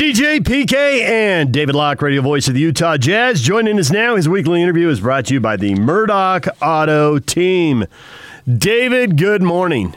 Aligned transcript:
DJ 0.00 0.38
PK 0.38 1.02
and 1.02 1.52
David 1.52 1.74
Locke, 1.74 2.00
radio 2.00 2.22
voice 2.22 2.48
of 2.48 2.54
the 2.54 2.60
Utah 2.60 2.96
Jazz. 2.96 3.42
Joining 3.42 3.78
us 3.78 3.90
now, 3.90 4.16
his 4.16 4.30
weekly 4.30 4.62
interview 4.62 4.88
is 4.88 5.00
brought 5.00 5.26
to 5.26 5.34
you 5.34 5.40
by 5.40 5.56
the 5.56 5.74
Murdock 5.74 6.46
Auto 6.62 7.18
Team. 7.18 7.84
David, 8.50 9.18
good 9.18 9.42
morning. 9.42 9.94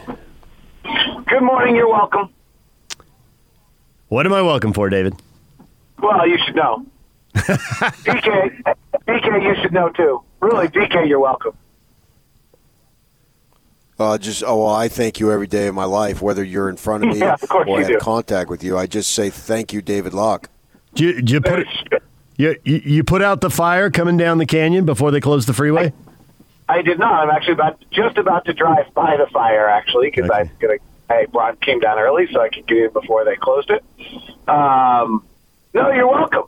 Good 0.83 1.41
morning. 1.41 1.77
You're 1.77 1.87
welcome. 1.87 2.33
What 4.09 4.25
am 4.25 4.33
I 4.33 4.41
welcome 4.41 4.73
for, 4.73 4.89
David? 4.89 5.15
Well, 5.99 6.27
you 6.27 6.37
should 6.45 6.57
know. 6.57 6.85
PK, 7.33 8.61
PK, 9.07 9.41
you 9.41 9.55
should 9.61 9.71
know 9.71 9.87
too. 9.87 10.21
Really, 10.41 10.67
PK, 10.67 11.07
you're 11.07 11.21
welcome. 11.21 11.53
Uh, 13.99 14.17
just 14.17 14.43
oh, 14.45 14.63
well, 14.65 14.73
I 14.73 14.87
thank 14.87 15.19
you 15.19 15.31
every 15.31 15.47
day 15.47 15.67
of 15.67 15.75
my 15.75 15.83
life, 15.85 16.21
whether 16.21 16.43
you're 16.43 16.69
in 16.69 16.77
front 16.77 17.03
of 17.03 17.11
me 17.11 17.19
Yeah, 17.19 17.35
of 17.35 17.51
or 17.51 17.65
you 17.67 17.75
I 17.75 17.83
do. 17.87 17.93
have 17.93 18.01
contact 18.01 18.49
with 18.49 18.63
you. 18.63 18.77
I 18.77 18.87
just 18.87 19.11
say 19.11 19.29
thank 19.29 19.71
you, 19.71 19.81
David 19.81 20.13
Locke. 20.13 20.49
Did 20.95 21.03
you, 21.03 21.13
did 21.15 21.29
you 21.31 21.41
put 21.41 21.67
you, 22.37 22.55
you 22.63 22.81
you 22.83 23.03
put 23.03 23.21
out 23.21 23.41
the 23.41 23.49
fire 23.49 23.89
coming 23.91 24.17
down 24.17 24.37
the 24.39 24.45
canyon 24.45 24.85
before 24.85 25.11
they 25.11 25.19
closed 25.21 25.47
the 25.47 25.53
freeway? 25.53 25.93
I 26.67 26.81
did 26.81 26.97
not. 26.97 27.13
I'm 27.23 27.29
actually 27.29 27.53
about 27.53 27.83
just 27.91 28.17
about 28.17 28.45
to 28.45 28.53
drive 28.53 28.91
by 28.93 29.15
the 29.17 29.27
fire 29.31 29.67
actually 29.69 30.09
because 30.11 30.29
Okay. 30.29 30.39
I'm 30.39 30.51
gonna. 30.59 30.75
I 31.09 31.25
brought 31.25 31.61
came 31.61 31.79
down 31.79 31.99
early 31.99 32.27
so 32.31 32.41
I 32.41 32.49
could 32.49 32.65
get 32.65 32.77
in 32.77 32.89
before 32.93 33.25
they 33.25 33.35
closed 33.35 33.69
it. 33.69 33.83
Um, 34.47 35.23
no, 35.73 35.91
you're 35.91 36.07
welcome. 36.07 36.43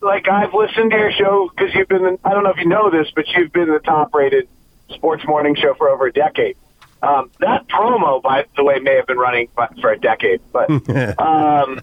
Like 0.00 0.28
I've 0.28 0.52
listened 0.54 0.90
to 0.90 0.96
your 0.96 1.12
show 1.12 1.48
because 1.54 1.74
you've 1.74 1.88
been. 1.88 2.18
I 2.24 2.30
don't 2.30 2.42
know 2.42 2.50
if 2.50 2.58
you 2.58 2.66
know 2.66 2.90
this, 2.90 3.08
but 3.14 3.28
you've 3.28 3.52
been 3.52 3.68
the 3.68 3.78
top-rated 3.78 4.48
sports 4.90 5.24
morning 5.26 5.54
show 5.54 5.74
for 5.74 5.88
over 5.88 6.06
a 6.06 6.12
decade. 6.12 6.56
Um, 7.02 7.30
that 7.40 7.66
promo, 7.68 8.22
by 8.22 8.46
the 8.56 8.62
way, 8.62 8.78
may 8.78 8.94
have 8.94 9.06
been 9.06 9.18
running 9.18 9.48
for- 9.80 9.90
a 9.90 9.98
decade, 9.98 10.40
but 10.52 10.70
um, 11.18 11.80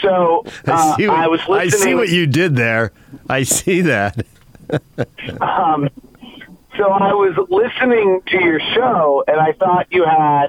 so 0.00 0.44
uh, 0.66 0.96
I, 0.98 1.06
what, 1.06 1.10
I 1.10 1.28
was 1.28 1.40
I 1.48 1.64
listening. 1.64 1.82
see 1.82 1.94
what 1.94 2.08
you 2.08 2.26
did 2.26 2.56
there. 2.56 2.92
I 3.28 3.44
see 3.44 3.82
that. 3.82 4.26
Um, 5.42 5.90
so 6.78 6.90
I 6.90 7.12
was 7.12 7.36
listening 7.50 8.22
to 8.28 8.42
your 8.42 8.58
show, 8.74 9.22
and 9.28 9.38
I 9.38 9.52
thought 9.52 9.88
you 9.90 10.04
had 10.06 10.46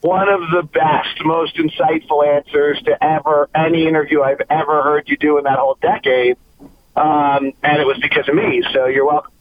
one 0.00 0.28
of 0.30 0.40
the 0.50 0.62
best, 0.62 1.22
most 1.24 1.56
insightful 1.56 2.26
answers 2.26 2.80
to 2.84 3.04
ever 3.04 3.50
any 3.54 3.86
interview 3.86 4.22
I've 4.22 4.40
ever 4.48 4.82
heard 4.82 5.08
you 5.10 5.18
do 5.18 5.36
in 5.36 5.44
that 5.44 5.58
whole 5.58 5.76
decade. 5.82 6.36
Um, 6.96 7.52
and 7.62 7.80
it 7.82 7.86
was 7.86 7.98
because 8.00 8.26
of 8.28 8.34
me. 8.34 8.62
So 8.72 8.86
you're 8.86 9.04
welcome. 9.04 9.32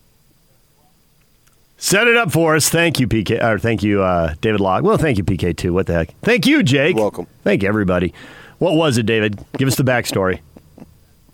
Set 1.78 2.08
it 2.08 2.18
up 2.18 2.32
for 2.32 2.56
us. 2.56 2.70
Thank 2.70 3.00
you, 3.00 3.08
PK. 3.08 3.42
Or 3.44 3.60
thank 3.60 3.84
you, 3.84 4.02
uh, 4.02 4.34
David 4.42 4.60
Locke. 4.60 4.84
Well, 4.84 4.98
thank 4.98 5.18
you, 5.18 5.24
PK 5.24 5.56
too. 5.56 5.74
What 5.74 5.86
the 5.86 5.94
heck? 5.94 6.10
Thank 6.22 6.46
you, 6.48 6.64
Jake. 6.64 6.96
Welcome. 6.96 7.28
Thank 7.44 7.62
you, 7.62 7.70
everybody. 7.70 8.14
What 8.58 8.74
was 8.76 8.98
it, 8.98 9.06
David? 9.06 9.40
Give 9.58 9.68
us 9.68 9.76
the 9.76 9.84
backstory. 9.84 10.40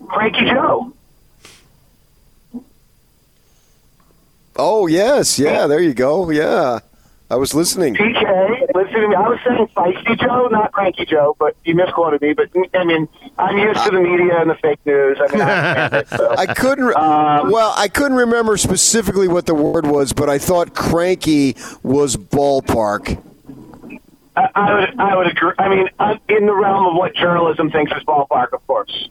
Cranky 0.06 0.44
Joe. 0.44 0.92
Oh 4.56 4.86
yes, 4.86 5.38
yeah, 5.38 5.66
there 5.66 5.80
you 5.80 5.94
go. 5.94 6.30
Yeah, 6.30 6.78
I 7.30 7.36
was 7.36 7.54
listening. 7.54 7.96
PK, 7.96 8.63
listen 8.74 9.00
to 9.00 9.08
me. 9.08 9.14
I 9.14 9.28
was 9.28 9.38
saying 9.46 9.68
feisty 9.76 10.18
Joe, 10.20 10.48
not 10.48 10.72
cranky 10.72 11.04
Joe, 11.06 11.36
but 11.38 11.56
you 11.64 11.74
misquoted 11.74 12.20
me. 12.20 12.32
But 12.34 12.50
I 12.74 12.84
mean, 12.84 13.08
I'm 13.38 13.56
used 13.56 13.82
to 13.84 13.90
the 13.90 14.00
media 14.00 14.40
and 14.40 14.50
the 14.50 14.54
fake 14.56 14.80
news. 14.84 15.18
I 15.20 15.32
mean, 15.32 15.40
I 15.40 15.86
it. 15.98 16.08
So. 16.08 16.34
I 16.38 16.46
couldn't. 16.46 16.84
Re- 16.84 16.94
Um, 16.94 17.50
well, 17.50 17.72
I 17.76 17.88
couldn't 17.88 18.16
remember 18.18 18.56
specifically 18.56 19.28
what 19.28 19.46
the 19.46 19.54
word 19.54 19.86
was, 19.86 20.12
but 20.12 20.28
I 20.28 20.38
thought 20.38 20.74
cranky 20.74 21.56
was 21.82 22.16
ballpark. 22.16 23.22
I, 24.36 24.48
I 24.54 24.74
would, 24.80 24.98
I 25.00 25.16
would 25.16 25.26
agree. 25.28 25.52
I 25.58 25.68
mean, 25.68 25.88
I'm 26.00 26.18
in 26.28 26.46
the 26.46 26.54
realm 26.54 26.86
of 26.86 26.94
what 26.96 27.14
journalism 27.14 27.70
thinks 27.70 27.92
is 27.92 28.02
ballpark, 28.02 28.52
of 28.52 28.66
course. 28.66 29.08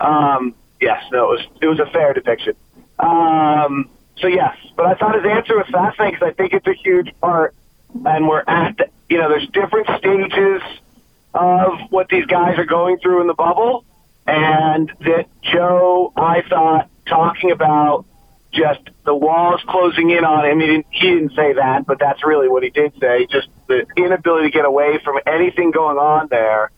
Um, 0.00 0.54
yes, 0.80 1.02
no, 1.12 1.32
it 1.32 1.36
was, 1.36 1.46
it 1.62 1.66
was 1.66 1.78
a 1.80 1.86
fair 1.86 2.14
depiction. 2.14 2.54
Um, 2.98 3.90
so 4.16 4.28
yes, 4.28 4.56
but 4.74 4.86
I 4.86 4.94
thought 4.94 5.14
his 5.14 5.24
answer 5.30 5.56
was 5.58 5.66
fascinating 5.70 6.14
because 6.18 6.28
I 6.30 6.32
think 6.32 6.54
it's 6.54 6.66
a 6.66 6.72
huge 6.72 7.14
part, 7.20 7.54
and 8.04 8.28
we're 8.28 8.44
at, 8.46 8.76
the, 8.76 8.88
you 9.08 9.18
know, 9.18 9.28
there's 9.28 9.48
different 9.48 9.88
stages 9.98 10.62
of 11.34 11.90
what 11.90 12.08
these 12.08 12.26
guys 12.26 12.58
are 12.58 12.64
going 12.64 12.98
through 12.98 13.20
in 13.20 13.26
the 13.26 13.34
bubble, 13.34 13.84
and 14.26 14.92
that 15.00 15.28
Joe, 15.42 16.12
I 16.16 16.42
thought, 16.48 16.88
talking 17.06 17.50
about 17.50 18.04
just 18.52 18.80
the 19.04 19.14
walls 19.14 19.60
closing 19.68 20.10
in 20.10 20.24
on 20.24 20.46
him. 20.46 20.60
He 20.60 20.66
didn't, 20.66 20.86
he 20.90 21.10
didn't 21.10 21.34
say 21.34 21.52
that, 21.54 21.86
but 21.86 21.98
that's 21.98 22.24
really 22.24 22.48
what 22.48 22.62
he 22.62 22.70
did 22.70 22.94
say. 22.98 23.26
Just 23.26 23.48
the 23.68 23.86
inability 23.96 24.48
to 24.48 24.50
get 24.50 24.64
away 24.64 24.98
from 25.04 25.18
anything 25.26 25.70
going 25.70 25.98
on 25.98 26.28
there 26.28 26.70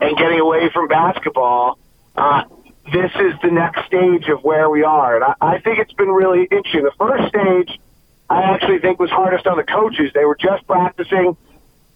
and 0.00 0.16
getting 0.16 0.38
away 0.38 0.70
from 0.72 0.86
basketball. 0.88 1.78
Uh, 2.14 2.44
this 2.92 3.10
is 3.14 3.32
the 3.42 3.50
next 3.50 3.86
stage 3.86 4.28
of 4.28 4.44
where 4.44 4.68
we 4.68 4.84
are. 4.84 5.16
And 5.16 5.24
I, 5.24 5.54
I 5.54 5.58
think 5.60 5.78
it's 5.78 5.92
been 5.94 6.10
really 6.10 6.42
interesting. 6.42 6.84
The 6.84 6.92
first 6.98 7.28
stage, 7.28 7.80
I 8.28 8.42
actually 8.42 8.78
think 8.78 8.98
was 8.98 9.10
hardest 9.10 9.46
on 9.46 9.56
the 9.56 9.64
coaches. 9.64 10.10
They 10.14 10.24
were 10.24 10.36
just 10.36 10.66
practicing. 10.66 11.36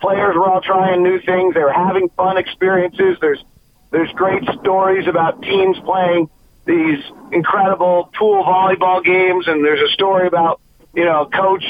Players 0.01 0.37
were 0.37 0.49
all 0.49 0.61
trying 0.61 1.03
new 1.03 1.21
things. 1.21 1.55
They 1.55 1.63
were 1.63 1.73
having 1.73 2.09
fun 2.11 2.37
experiences. 2.37 3.17
There's 3.21 3.43
there's 3.91 4.11
great 4.13 4.45
stories 4.61 5.09
about 5.09 5.43
teams 5.43 5.79
playing 5.81 6.29
these 6.67 7.03
incredible 7.33 8.11
pool 8.17 8.45
volleyball 8.45 9.03
games, 9.03 9.49
and 9.49 9.65
there's 9.65 9.81
a 9.81 9.93
story 9.95 10.27
about 10.27 10.61
you 10.95 11.05
know 11.05 11.27
coach 11.27 11.65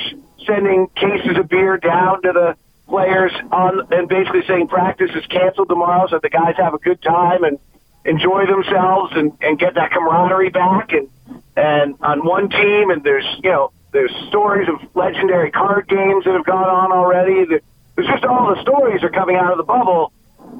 sending 0.46 0.88
cases 0.88 1.36
of 1.36 1.48
beer 1.48 1.76
down 1.76 2.22
to 2.22 2.32
the 2.32 2.56
players 2.88 3.32
on 3.52 3.92
and 3.92 4.08
basically 4.08 4.42
saying 4.46 4.66
practice 4.66 5.10
is 5.14 5.26
canceled 5.26 5.68
tomorrow 5.68 6.06
so 6.08 6.18
the 6.22 6.30
guys 6.30 6.54
have 6.56 6.72
a 6.72 6.78
good 6.78 7.00
time 7.02 7.44
and 7.44 7.58
enjoy 8.04 8.46
themselves 8.46 9.12
and, 9.14 9.32
and 9.42 9.58
get 9.58 9.74
that 9.74 9.90
camaraderie 9.92 10.48
back 10.48 10.92
and 10.92 11.08
and 11.56 11.96
on 12.00 12.24
one 12.24 12.48
team 12.48 12.90
and 12.90 13.04
there's 13.04 13.26
you 13.42 13.50
know 13.50 13.72
there's 13.92 14.12
stories 14.28 14.68
of 14.68 14.76
legendary 14.94 15.50
card 15.50 15.88
games 15.88 16.24
that 16.24 16.34
have 16.34 16.44
gone 16.44 16.68
on 16.68 16.92
already. 16.92 17.44
There- 17.44 17.60
There's 17.96 18.08
just 18.08 18.24
all 18.24 18.54
the 18.54 18.60
stories 18.62 19.02
are 19.02 19.10
coming 19.10 19.34
out 19.34 19.50
of 19.50 19.58
the 19.58 19.64
bubble. 19.64 20.12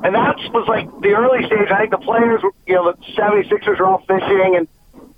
And 0.02 0.12
that 0.14 0.36
was 0.52 0.66
like 0.66 0.86
the 1.02 1.14
early 1.14 1.46
stage. 1.46 1.70
I 1.70 1.78
think 1.78 1.90
the 1.92 1.98
players, 1.98 2.42
you 2.66 2.74
know, 2.74 2.90
the 2.90 2.98
76ers 3.14 3.78
were 3.78 3.86
all 3.86 3.98
fishing, 4.08 4.56
and 4.56 4.66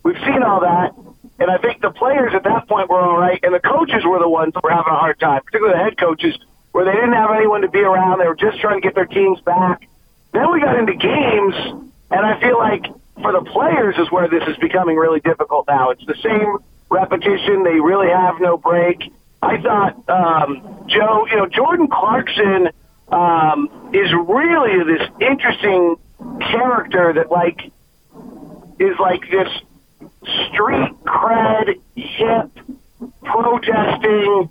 we've 0.03 0.19
seen 0.27 0.43
all 0.43 0.61
that. 0.61 0.93
And 1.39 1.51
I 1.51 1.57
think 1.57 1.81
the 1.81 1.91
players 1.91 2.33
at 2.35 2.45
that 2.45 2.69
point 2.69 2.91
were 2.91 3.01
all 3.01 3.17
right, 3.17 3.41
and 3.43 3.55
the 3.55 3.61
coaches 3.61 4.05
were 4.05 4.19
the 4.19 4.29
ones 4.29 4.53
that 4.53 4.63
were 4.63 4.71
having 4.71 4.93
a 4.93 4.97
hard 4.97 5.19
time, 5.19 5.41
particularly 5.47 5.79
the 5.79 5.83
head 5.83 5.97
coaches, 5.97 6.37
where 6.73 6.85
they 6.85 6.93
didn't 6.93 7.15
have 7.15 7.31
anyone 7.31 7.63
to 7.63 7.69
be 7.69 7.81
around. 7.81 8.19
They 8.21 8.27
were 8.29 8.35
just 8.37 8.61
trying 8.61 8.83
to 8.83 8.87
get 8.87 8.95
their 8.95 9.07
teams 9.07 9.41
back. 9.41 9.89
Then 10.33 10.53
we 10.53 10.61
got 10.61 10.79
into 10.79 10.93
games, 10.95 11.55
and 12.11 12.21
I 12.27 12.39
feel 12.39 12.59
like 12.59 12.85
for 13.23 13.33
the 13.33 13.41
players 13.51 13.97
is 13.97 14.11
where 14.13 14.29
this 14.29 14.45
is 14.47 14.57
becoming 14.59 14.97
really 14.97 15.21
difficult 15.21 15.67
now. 15.69 15.89
It's 15.89 16.05
the 16.05 16.17
same 16.23 16.59
repetition. 16.91 17.63
They 17.63 17.81
really 17.81 18.09
have 18.09 18.41
no 18.41 18.57
break. 18.57 19.13
I 19.43 19.61
thought, 19.61 20.09
um, 20.09 20.85
Joe, 20.89 21.27
you 21.31 21.37
know, 21.37 21.47
Jordan 21.47 21.89
Clarkson 21.89 22.69
um, 23.09 23.91
is 23.95 24.13
really 24.13 24.85
this 24.85 25.09
interesting 25.21 25.97
character 26.41 27.13
that, 27.15 27.31
like, 27.31 27.73
is 28.79 28.99
like 28.99 29.23
this 29.31 29.49
street 30.49 30.93
cred, 31.05 31.81
hip, 31.97 32.51
protesting, 33.23 34.51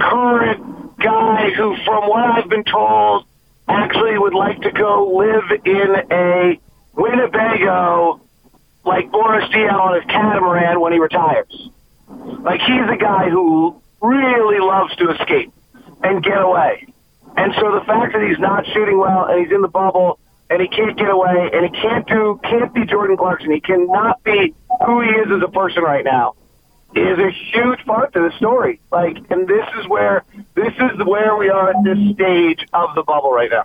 current 0.00 0.96
guy 0.98 1.50
who, 1.56 1.76
from 1.84 2.08
what 2.08 2.24
I've 2.24 2.48
been 2.48 2.64
told, 2.64 3.26
actually 3.68 4.18
would 4.18 4.34
like 4.34 4.60
to 4.62 4.70
go 4.70 5.12
live 5.16 5.60
in 5.64 5.96
a 6.10 6.60
Winnebago 6.94 8.20
like 8.84 9.10
Boris 9.10 9.44
Diaw 9.50 9.72
on 9.72 9.94
his 9.94 10.04
catamaran 10.04 10.80
when 10.80 10.92
he 10.92 10.98
retires. 10.98 11.70
Like 12.08 12.60
he's 12.60 12.88
a 12.90 12.96
guy 12.96 13.28
who 13.28 13.80
really 14.00 14.58
loves 14.60 14.94
to 14.96 15.10
escape 15.10 15.52
and 16.02 16.22
get 16.22 16.40
away. 16.40 16.86
And 17.36 17.54
so 17.54 17.78
the 17.78 17.84
fact 17.86 18.12
that 18.14 18.26
he's 18.26 18.38
not 18.38 18.66
shooting 18.66 18.98
well 18.98 19.26
and 19.26 19.44
he's 19.44 19.54
in 19.54 19.62
the 19.62 19.68
bubble 19.68 20.18
and 20.48 20.60
he 20.60 20.68
can't 20.68 20.96
get 20.96 21.08
away 21.08 21.50
and 21.52 21.64
he 21.64 21.80
can't 21.80 22.06
do 22.08 22.40
can't 22.42 22.74
be 22.74 22.84
Jordan 22.84 23.16
Clarkson. 23.16 23.50
He 23.52 23.60
cannot 23.60 24.22
be 24.24 24.54
who 24.84 25.00
he 25.00 25.08
is 25.10 25.28
as 25.30 25.42
a 25.42 25.50
person 25.50 25.82
right 25.82 26.04
now. 26.04 26.34
Is 26.92 27.20
a 27.20 27.30
huge 27.30 27.84
part 27.86 28.12
to 28.14 28.20
the 28.20 28.36
story. 28.36 28.80
Like, 28.90 29.16
and 29.30 29.46
this 29.46 29.64
is 29.78 29.86
where 29.86 30.24
this 30.56 30.74
is 30.74 31.06
where 31.06 31.36
we 31.36 31.48
are 31.48 31.70
at 31.70 31.84
this 31.84 32.14
stage 32.14 32.66
of 32.72 32.96
the 32.96 33.04
bubble 33.04 33.30
right 33.30 33.48
now. 33.48 33.64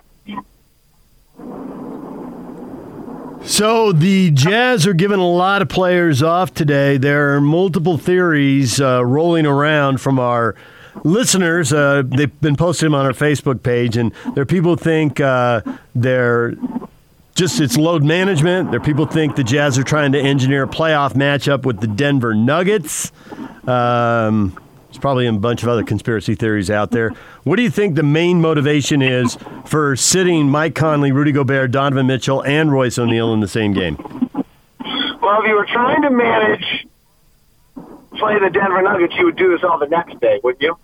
So 3.46 3.92
the 3.92 4.32
Jazz 4.32 4.88
are 4.88 4.92
giving 4.92 5.20
a 5.20 5.28
lot 5.28 5.62
of 5.62 5.68
players 5.68 6.20
off 6.20 6.52
today. 6.52 6.96
There 6.96 7.36
are 7.36 7.40
multiple 7.40 7.96
theories 7.96 8.80
uh, 8.80 9.04
rolling 9.04 9.46
around 9.46 10.00
from 10.00 10.18
our 10.18 10.56
listeners. 11.04 11.72
Uh, 11.72 12.02
they've 12.04 12.40
been 12.40 12.56
posting 12.56 12.86
them 12.86 12.94
on 12.96 13.06
our 13.06 13.12
Facebook 13.12 13.62
page, 13.62 13.96
and 13.96 14.12
there 14.34 14.42
are 14.42 14.46
people 14.46 14.74
think 14.74 15.20
uh, 15.20 15.62
they're 15.94 16.54
just 17.36 17.60
it's 17.60 17.76
load 17.76 18.02
management. 18.02 18.72
There 18.72 18.80
are 18.80 18.84
people 18.84 19.06
think 19.06 19.36
the 19.36 19.44
Jazz 19.44 19.78
are 19.78 19.84
trying 19.84 20.10
to 20.12 20.18
engineer 20.20 20.64
a 20.64 20.68
playoff 20.68 21.12
matchup 21.12 21.64
with 21.64 21.80
the 21.80 21.86
Denver 21.86 22.34
Nuggets. 22.34 23.12
Um, 23.68 24.58
There's 24.88 24.98
probably 24.98 25.26
a 25.26 25.32
bunch 25.32 25.62
of 25.62 25.68
other 25.68 25.84
conspiracy 25.84 26.34
theories 26.34 26.68
out 26.70 26.90
there. 26.90 27.10
What 27.44 27.56
do 27.56 27.62
you 27.62 27.70
think 27.70 27.94
the 27.94 28.02
main 28.02 28.40
motivation 28.40 29.02
is 29.02 29.38
for 29.66 29.96
sitting 29.96 30.48
Mike 30.48 30.74
Conley, 30.74 31.12
Rudy 31.12 31.32
Gobert, 31.32 31.70
Donovan 31.70 32.06
Mitchell, 32.06 32.42
and 32.44 32.72
Royce 32.72 32.98
O'Neale 32.98 33.32
in 33.32 33.40
the 33.40 33.48
same 33.48 33.72
game? 33.72 33.96
Well, 35.22 35.42
if 35.42 35.48
you 35.48 35.54
were 35.54 35.66
trying 35.66 36.02
to 36.02 36.10
manage 36.10 36.86
play 38.16 38.38
the 38.38 38.50
Denver 38.50 38.82
Nuggets, 38.82 39.14
you 39.16 39.26
would 39.26 39.36
do 39.36 39.50
this 39.50 39.62
all 39.62 39.78
the 39.78 39.88
next 39.88 40.18
day, 40.20 40.40
wouldn't 40.42 40.62
you? 40.62 40.76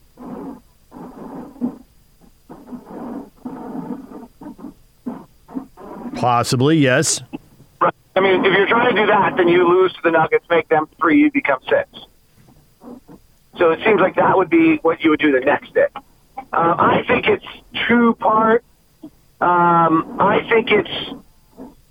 Possibly, 6.16 6.76
yes. 6.76 7.22
Right. 7.80 7.94
I 8.14 8.20
mean, 8.20 8.44
if 8.44 8.52
you're 8.52 8.66
trying 8.66 8.94
to 8.94 9.00
do 9.00 9.06
that, 9.06 9.36
then 9.36 9.48
you 9.48 9.68
lose 9.68 9.92
to 9.94 10.00
the 10.02 10.10
Nuggets, 10.10 10.44
make 10.50 10.68
them 10.68 10.88
three, 10.98 11.20
you 11.20 11.30
become 11.30 11.60
six. 11.68 11.88
So 13.56 13.70
it 13.70 13.80
seems 13.84 14.00
like 14.00 14.16
that 14.16 14.36
would 14.36 14.50
be 14.50 14.76
what 14.76 15.02
you 15.02 15.10
would 15.10 15.20
do 15.20 15.32
the 15.32 15.40
next 15.40 15.74
day. 15.74 15.86
Um, 16.52 16.76
I 16.78 17.02
think 17.06 17.26
it's 17.26 17.44
two 17.88 18.14
part. 18.14 18.64
Um, 19.42 20.20
I 20.20 20.46
think 20.48 20.70
it's 20.70 21.20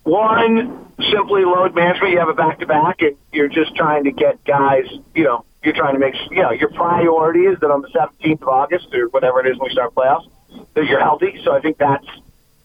one 0.03 0.87
simply 1.11 1.43
load 1.43 1.75
management. 1.75 2.13
You 2.13 2.19
have 2.19 2.29
a 2.29 2.33
back 2.33 2.59
to 2.59 2.65
back, 2.65 3.01
and 3.01 3.17
you're 3.33 3.49
just 3.49 3.75
trying 3.75 4.05
to 4.05 4.11
get 4.11 4.41
guys. 4.45 4.85
You 5.13 5.25
know, 5.25 5.45
you're 5.61 5.73
trying 5.73 5.95
to 5.95 5.99
make. 5.99 6.15
You 6.29 6.43
know, 6.43 6.51
your 6.51 6.69
priority 6.69 7.41
is 7.41 7.59
that 7.59 7.69
on 7.69 7.81
the 7.81 7.89
17th 7.89 8.41
of 8.41 8.47
August 8.47 8.93
or 8.93 9.09
whatever 9.09 9.45
it 9.45 9.51
is 9.51 9.59
when 9.59 9.67
we 9.67 9.73
start 9.73 9.93
playoffs, 9.93 10.29
that 10.75 10.85
you're 10.85 11.01
healthy. 11.01 11.41
So 11.43 11.51
I 11.53 11.59
think 11.59 11.77
that's 11.77 12.07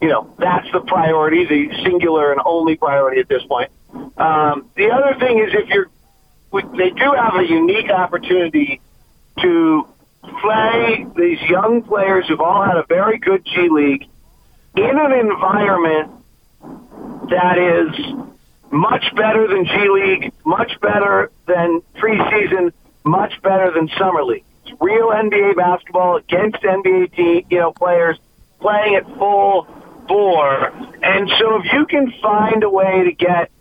you 0.01 0.07
know 0.07 0.33
that's 0.39 0.71
the 0.71 0.79
priority, 0.79 1.45
the 1.45 1.83
singular 1.83 2.31
and 2.31 2.39
only 2.45 2.77
priority 2.77 3.19
at 3.19 3.27
this 3.27 3.43
point. 3.43 3.69
Um, 3.93 4.69
the 4.77 4.91
other 4.91 5.19
thing 5.19 5.39
is 5.39 5.53
if 5.53 5.67
you're, 5.67 5.89
they 6.77 6.91
do 6.91 7.11
have 7.11 7.35
a 7.35 7.45
unique 7.45 7.91
opportunity 7.91 8.79
to 9.41 9.85
play 10.41 11.05
these 11.17 11.41
young 11.49 11.81
players 11.81 12.25
who've 12.29 12.39
all 12.39 12.63
had 12.63 12.77
a 12.77 12.85
very 12.87 13.17
good 13.17 13.43
G 13.43 13.67
League 13.69 14.07
in 14.77 14.99
an 14.99 15.11
environment 15.11 16.11
that 17.29 17.57
is 17.57 18.27
much 18.71 19.03
better 19.15 19.47
than 19.47 19.65
G 19.65 19.89
League, 19.89 20.33
much 20.45 20.79
better 20.81 21.31
than 21.47 21.81
preseason, 21.95 22.71
much 23.03 23.41
better 23.41 23.71
than 23.71 23.89
summer 23.97 24.23
league. 24.23 24.43
It's 24.65 24.79
real 24.81 25.07
NBA 25.07 25.55
basketball 25.55 26.17
against 26.17 26.57
NBA 26.61 27.15
team, 27.15 27.45
you 27.49 27.59
know, 27.59 27.71
players 27.71 28.17
playing 28.59 28.95
at 28.95 29.05
full 29.17 29.67
bore. 30.07 30.67
And 31.01 31.29
so 31.39 31.61
if 31.61 31.73
you 31.73 31.85
can 31.85 32.13
find 32.21 32.63
a 32.63 32.69
way 32.69 33.03
to 33.05 33.11
get 33.13 33.51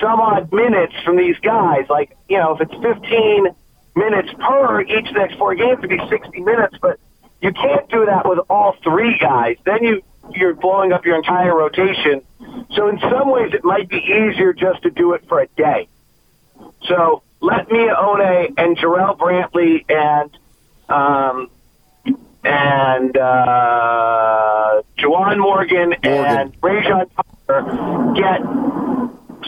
some 0.00 0.20
odd 0.20 0.52
minutes 0.52 0.94
from 1.04 1.16
these 1.16 1.36
guys, 1.38 1.86
like, 1.88 2.16
you 2.28 2.38
know, 2.38 2.56
if 2.56 2.60
it's 2.60 2.74
15 2.82 3.48
minutes 3.96 4.30
per 4.38 4.82
each 4.82 5.10
next 5.12 5.36
four 5.36 5.54
games, 5.54 5.80
to 5.82 5.88
be 5.88 5.98
60 6.08 6.40
minutes, 6.40 6.76
but 6.80 6.98
you 7.44 7.52
can't 7.52 7.86
do 7.90 8.06
that 8.06 8.26
with 8.26 8.38
all 8.48 8.74
three 8.82 9.18
guys. 9.18 9.58
Then 9.64 9.84
you 9.84 10.02
you're 10.34 10.54
blowing 10.54 10.92
up 10.92 11.04
your 11.04 11.16
entire 11.16 11.54
rotation. 11.54 12.22
So 12.74 12.88
in 12.88 12.98
some 12.98 13.30
ways, 13.30 13.52
it 13.52 13.62
might 13.62 13.90
be 13.90 13.98
easier 13.98 14.54
just 14.54 14.82
to 14.84 14.90
do 14.90 15.12
it 15.12 15.28
for 15.28 15.40
a 15.40 15.46
day. 15.48 15.88
So 16.86 17.22
let 17.40 17.68
Miye 17.68 17.94
Oni 17.94 18.54
and 18.56 18.78
Jarrell 18.78 19.18
Brantley 19.18 19.84
and 19.90 20.30
um, 20.88 21.50
and 22.42 23.14
uh, 23.14 24.82
Juwan 24.98 25.38
Morgan, 25.38 25.90
Morgan 25.90 25.92
and 26.02 26.60
Rayjon 26.62 27.10
Tucker 27.14 28.14
get 28.16 28.40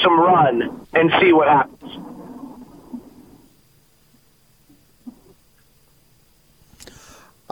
some 0.02 0.20
run 0.20 0.86
and 0.92 1.10
see 1.18 1.32
what 1.32 1.48
happens. 1.48 1.75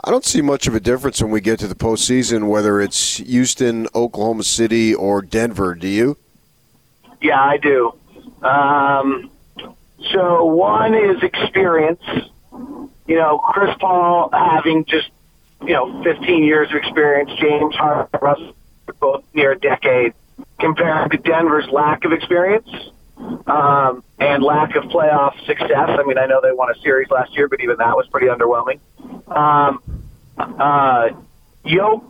I 0.03 0.11
don't 0.11 0.25
see 0.25 0.41
much 0.41 0.67
of 0.67 0.75
a 0.75 0.79
difference 0.79 1.21
when 1.21 1.31
we 1.31 1.41
get 1.41 1.59
to 1.59 1.67
the 1.67 1.75
postseason, 1.75 2.47
whether 2.47 2.81
it's 2.81 3.17
Houston, 3.17 3.87
Oklahoma 3.95 4.43
City, 4.43 4.93
or 4.93 5.21
Denver. 5.21 5.73
Do 5.73 5.87
you? 5.87 6.17
Yeah, 7.21 7.41
I 7.41 7.57
do. 7.57 7.93
Um, 8.43 9.31
so 10.11 10.45
one 10.45 10.93
is 10.93 11.23
experience. 11.23 12.03
You 13.07 13.15
know, 13.15 13.37
Chris 13.37 13.75
Paul 13.79 14.29
having 14.31 14.85
just 14.85 15.09
you 15.61 15.73
know 15.73 16.03
15 16.03 16.43
years 16.43 16.69
of 16.69 16.75
experience, 16.75 17.31
James 17.39 17.75
Harden, 17.75 18.07
Russell, 18.21 18.55
both 18.99 19.23
near 19.33 19.53
a 19.53 19.59
decade, 19.59 20.13
compared 20.59 21.11
to 21.11 21.17
Denver's 21.17 21.67
lack 21.69 22.03
of 22.05 22.11
experience 22.11 22.69
um, 23.17 24.03
and 24.19 24.43
lack 24.43 24.75
of 24.75 24.83
playoff 24.85 25.33
success. 25.45 25.89
I 25.89 26.03
mean, 26.05 26.17
I 26.17 26.25
know 26.25 26.41
they 26.41 26.51
won 26.51 26.69
a 26.69 26.79
series 26.81 27.09
last 27.09 27.35
year, 27.35 27.47
but 27.47 27.61
even 27.61 27.77
that 27.77 27.95
was 27.95 28.07
pretty 28.07 28.27
underwhelming. 28.27 28.79
Um, 29.29 29.81
uh, 30.37 31.09
Yo, 31.63 32.03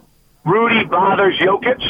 Rudy 0.46 0.86
bothers 0.86 1.38
Jokic. 1.40 1.81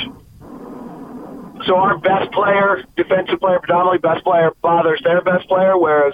So 1.65 1.75
our 1.77 1.97
best 1.97 2.31
player, 2.31 2.83
defensive 2.95 3.39
player, 3.39 3.59
predominantly 3.59 3.97
best 3.97 4.23
player, 4.23 4.51
bothers 4.61 5.01
their 5.03 5.21
best 5.21 5.47
player, 5.47 5.77
whereas 5.77 6.13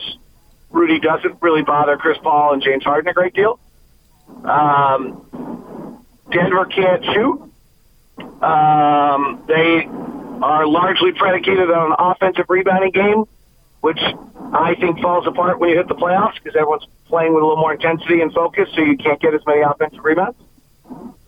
Rudy 0.70 1.00
doesn't 1.00 1.42
really 1.42 1.64
bother 1.64 1.98
Chris 1.98 2.18
Paul 2.22 2.54
and 2.54 2.62
James 2.62 2.84
Harden 2.84 3.10
a 3.10 3.14
great 3.14 3.34
deal. 3.34 3.60
Um, 4.46 6.06
Denver 6.32 6.66
can't 6.66 7.04
shoot. 7.06 7.52
Um, 8.42 9.44
they 9.48 9.90
are 10.42 10.68
largely 10.68 11.12
predicated 11.12 11.70
on 11.70 11.92
an 11.92 11.96
offensive 12.00 12.46
rebounding 12.50 12.92
game, 12.92 13.26
which 13.82 14.00
I 14.54 14.76
think 14.76 15.00
falls 15.02 15.28
apart 15.28 15.60
when 15.60 15.70
you 15.70 15.78
hit 15.78 15.88
the 15.88 15.96
playoffs 15.96 16.36
because 16.36 16.56
everyone's 16.56 16.86
playing 17.06 17.34
with 17.34 17.44
a 17.44 17.46
little 17.46 17.62
more 17.62 17.74
intensity 17.74 18.22
and 18.22 18.34
focus, 18.34 18.70
so 18.76 18.82
you 18.82 18.98
can't 18.98 19.22
get 19.22 19.34
as 19.34 19.42
many 19.46 19.62
offensive 19.62 20.04
rebounds. 20.04 20.38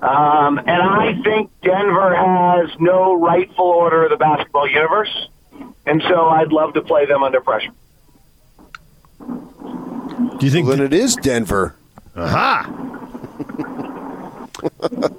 Um, 0.01 0.57
and 0.57 0.69
I 0.69 1.21
think 1.23 1.49
Denver 1.61 2.13
has 2.13 2.69
no 2.79 3.13
rightful 3.17 3.65
order 3.65 4.03
of 4.03 4.09
the 4.09 4.17
basketball 4.17 4.67
universe, 4.67 5.29
and 5.85 6.01
so 6.09 6.27
I'd 6.27 6.51
love 6.51 6.73
to 6.73 6.81
play 6.81 7.05
them 7.05 7.23
under 7.23 7.39
pressure. 7.39 7.71
Do 9.19 10.45
you 10.45 10.51
think? 10.51 10.67
Well, 10.67 10.75
then 10.77 10.85
it 10.85 10.93
is 10.93 11.15
Denver. 11.15 11.75
Aha! 12.15 12.69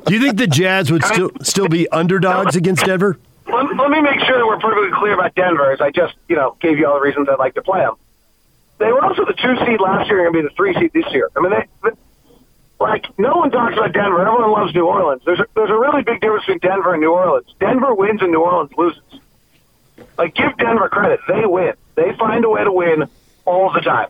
Do 0.06 0.14
you 0.14 0.20
think 0.20 0.37
the 0.37 0.46
Jazz 0.46 0.93
would 0.93 1.05
still 1.05 1.31
still 1.43 1.69
be 1.69 1.88
underdogs 1.88 2.55
against 2.56 2.85
Denver? 2.85 3.19
Let, 3.54 3.76
let 3.76 3.90
me 3.90 4.00
make 4.00 4.18
sure 4.20 4.36
that 4.36 4.46
we're 4.46 4.58
perfectly 4.58 4.90
clear 4.98 5.14
about 5.14 5.34
Denver, 5.34 5.70
as 5.70 5.80
I 5.80 5.90
just 5.90 6.14
you 6.28 6.36
know 6.36 6.56
gave 6.60 6.78
you 6.78 6.88
all 6.88 6.94
the 6.94 7.00
reasons 7.00 7.28
I'd 7.28 7.38
like 7.38 7.54
to 7.54 7.62
play 7.62 7.80
them. 7.80 7.94
They 8.78 8.90
were 8.90 9.04
also 9.04 9.24
the 9.24 9.34
two 9.34 9.56
seed 9.64 9.80
last 9.80 10.10
year, 10.10 10.26
and 10.26 10.34
going 10.34 10.44
to 10.44 10.48
be 10.48 10.48
the 10.48 10.54
three 10.56 10.74
seed 10.74 10.92
this 10.92 11.12
year. 11.12 11.30
I 11.36 11.40
mean, 11.40 11.52
they, 11.52 11.90
like 12.80 13.06
no 13.18 13.36
one 13.36 13.50
talks 13.50 13.74
about 13.74 13.92
Denver. 13.92 14.26
Everyone 14.26 14.50
loves 14.50 14.74
New 14.74 14.86
Orleans. 14.86 15.22
There's 15.24 15.38
a, 15.38 15.46
there's 15.54 15.70
a 15.70 15.78
really 15.78 16.02
big 16.02 16.20
difference 16.20 16.44
between 16.46 16.58
Denver 16.58 16.94
and 16.94 17.00
New 17.00 17.12
Orleans. 17.12 17.46
Denver 17.60 17.94
wins 17.94 18.20
and 18.22 18.32
New 18.32 18.42
Orleans 18.42 18.72
loses. 18.76 19.02
Like 20.18 20.34
give 20.34 20.56
Denver 20.58 20.88
credit, 20.88 21.20
they 21.29 21.46
win. 21.46 21.74
They 21.94 22.12
find 22.19 22.44
a 22.44 22.50
way 22.50 22.64
to 22.64 22.72
win 22.72 23.08
all 23.44 23.72
the 23.72 23.81
time. 23.81 24.08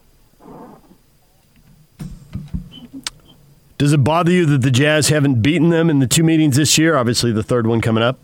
Does 3.76 3.92
it 3.92 4.02
bother 4.02 4.30
you 4.30 4.46
that 4.46 4.62
the 4.62 4.70
Jazz 4.70 5.08
haven't 5.08 5.42
beaten 5.42 5.68
them 5.68 5.90
in 5.90 5.98
the 5.98 6.06
two 6.06 6.22
meetings 6.24 6.56
this 6.56 6.78
year? 6.78 6.96
Obviously, 6.96 7.32
the 7.32 7.42
third 7.42 7.66
one 7.66 7.82
coming 7.82 8.02
up. 8.02 8.18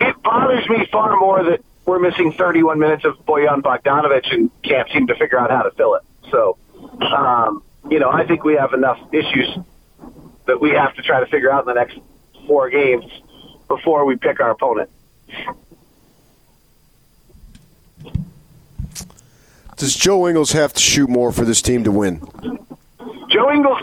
It 0.00 0.22
bothers 0.22 0.61
me 0.72 0.86
far 0.90 1.18
more 1.18 1.44
that 1.44 1.64
we're 1.84 1.98
missing 1.98 2.32
31 2.32 2.78
minutes 2.78 3.04
of 3.04 3.18
Bojan 3.26 3.60
Bogdanovic 3.62 4.32
and 4.32 4.50
can't 4.62 4.88
seem 4.90 5.06
to 5.08 5.14
figure 5.16 5.38
out 5.38 5.50
how 5.50 5.62
to 5.62 5.70
fill 5.72 5.94
it. 5.94 6.02
So, 6.30 6.56
um, 7.00 7.62
you 7.90 7.98
know, 7.98 8.10
I 8.10 8.26
think 8.26 8.44
we 8.44 8.54
have 8.54 8.72
enough 8.72 8.98
issues 9.12 9.58
that 10.46 10.60
we 10.60 10.70
have 10.70 10.94
to 10.94 11.02
try 11.02 11.20
to 11.20 11.26
figure 11.26 11.50
out 11.50 11.60
in 11.60 11.66
the 11.66 11.74
next 11.74 11.98
four 12.46 12.70
games 12.70 13.04
before 13.68 14.04
we 14.04 14.16
pick 14.16 14.40
our 14.40 14.50
opponent. 14.50 14.90
Does 19.76 19.96
Joe 19.96 20.28
Ingles 20.28 20.52
have 20.52 20.72
to 20.74 20.80
shoot 20.80 21.08
more 21.08 21.32
for 21.32 21.44
this 21.44 21.60
team 21.60 21.82
to 21.84 21.90
win? 21.90 22.20
Joe 23.28 23.50
Ingles, 23.50 23.82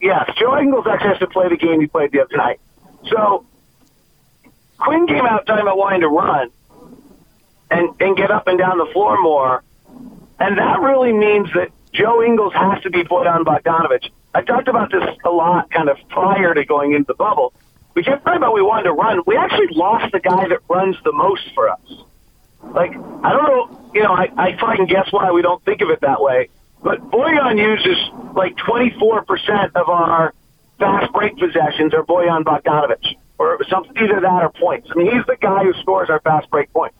yes, 0.00 0.30
Joe 0.36 0.58
Ingles 0.58 0.86
actually 0.90 1.10
has 1.10 1.18
to 1.20 1.28
play 1.28 1.48
the 1.48 1.56
game 1.56 1.80
he 1.80 1.86
played 1.86 2.10
the 2.10 2.20
other 2.22 2.36
night. 2.36 2.60
So 3.08 3.44
Quinn 4.92 5.06
came 5.06 5.24
out 5.24 5.46
talking 5.46 5.62
about 5.62 5.78
wanting 5.78 6.02
to 6.02 6.08
run 6.08 6.50
and, 7.70 7.94
and 7.98 8.14
get 8.14 8.30
up 8.30 8.46
and 8.46 8.58
down 8.58 8.76
the 8.76 8.86
floor 8.92 9.20
more. 9.22 9.64
And 10.38 10.58
that 10.58 10.80
really 10.80 11.12
means 11.12 11.48
that 11.54 11.70
Joe 11.94 12.22
Ingles 12.22 12.52
has 12.52 12.82
to 12.82 12.90
be 12.90 13.02
put 13.02 13.26
on 13.26 13.44
Bogdanovic. 13.44 14.10
I 14.34 14.42
talked 14.42 14.68
about 14.68 14.92
this 14.92 15.04
a 15.24 15.30
lot 15.30 15.70
kind 15.70 15.88
of 15.88 15.96
prior 16.10 16.52
to 16.52 16.64
going 16.66 16.92
into 16.92 17.06
the 17.08 17.14
bubble. 17.14 17.54
We 17.94 18.02
kept 18.02 18.24
talking 18.24 18.36
about 18.36 18.52
we 18.52 18.60
wanted 18.60 18.84
to 18.84 18.92
run. 18.92 19.22
We 19.26 19.36
actually 19.36 19.68
lost 19.70 20.12
the 20.12 20.20
guy 20.20 20.48
that 20.48 20.60
runs 20.68 20.96
the 21.04 21.12
most 21.12 21.42
for 21.54 21.70
us. 21.70 21.80
Like, 22.62 22.90
I 22.92 23.32
don't 23.32 23.44
know, 23.44 23.90
you 23.94 24.02
know, 24.02 24.12
I, 24.12 24.30
I 24.36 24.74
and 24.76 24.88
guess 24.88 25.10
why 25.10 25.30
we 25.32 25.40
don't 25.40 25.62
think 25.64 25.80
of 25.80 25.88
it 25.88 26.02
that 26.02 26.20
way. 26.20 26.50
But 26.82 27.00
Bojan 27.10 27.58
uses 27.58 27.96
like 28.34 28.56
24% 28.56 29.72
of 29.74 29.88
our 29.88 30.34
fast 30.78 31.12
break 31.14 31.38
possessions 31.38 31.94
are 31.94 32.02
Bojan 32.02 32.44
Bogdanovic 32.44 33.16
or 33.48 33.64
something, 33.68 33.96
either 33.96 34.20
that 34.20 34.42
or 34.42 34.50
points. 34.50 34.88
I 34.90 34.98
mean, 34.98 35.12
he's 35.12 35.26
the 35.26 35.36
guy 35.40 35.64
who 35.64 35.72
scores 35.80 36.10
our 36.10 36.20
fast 36.20 36.50
break 36.50 36.72
points. 36.72 36.96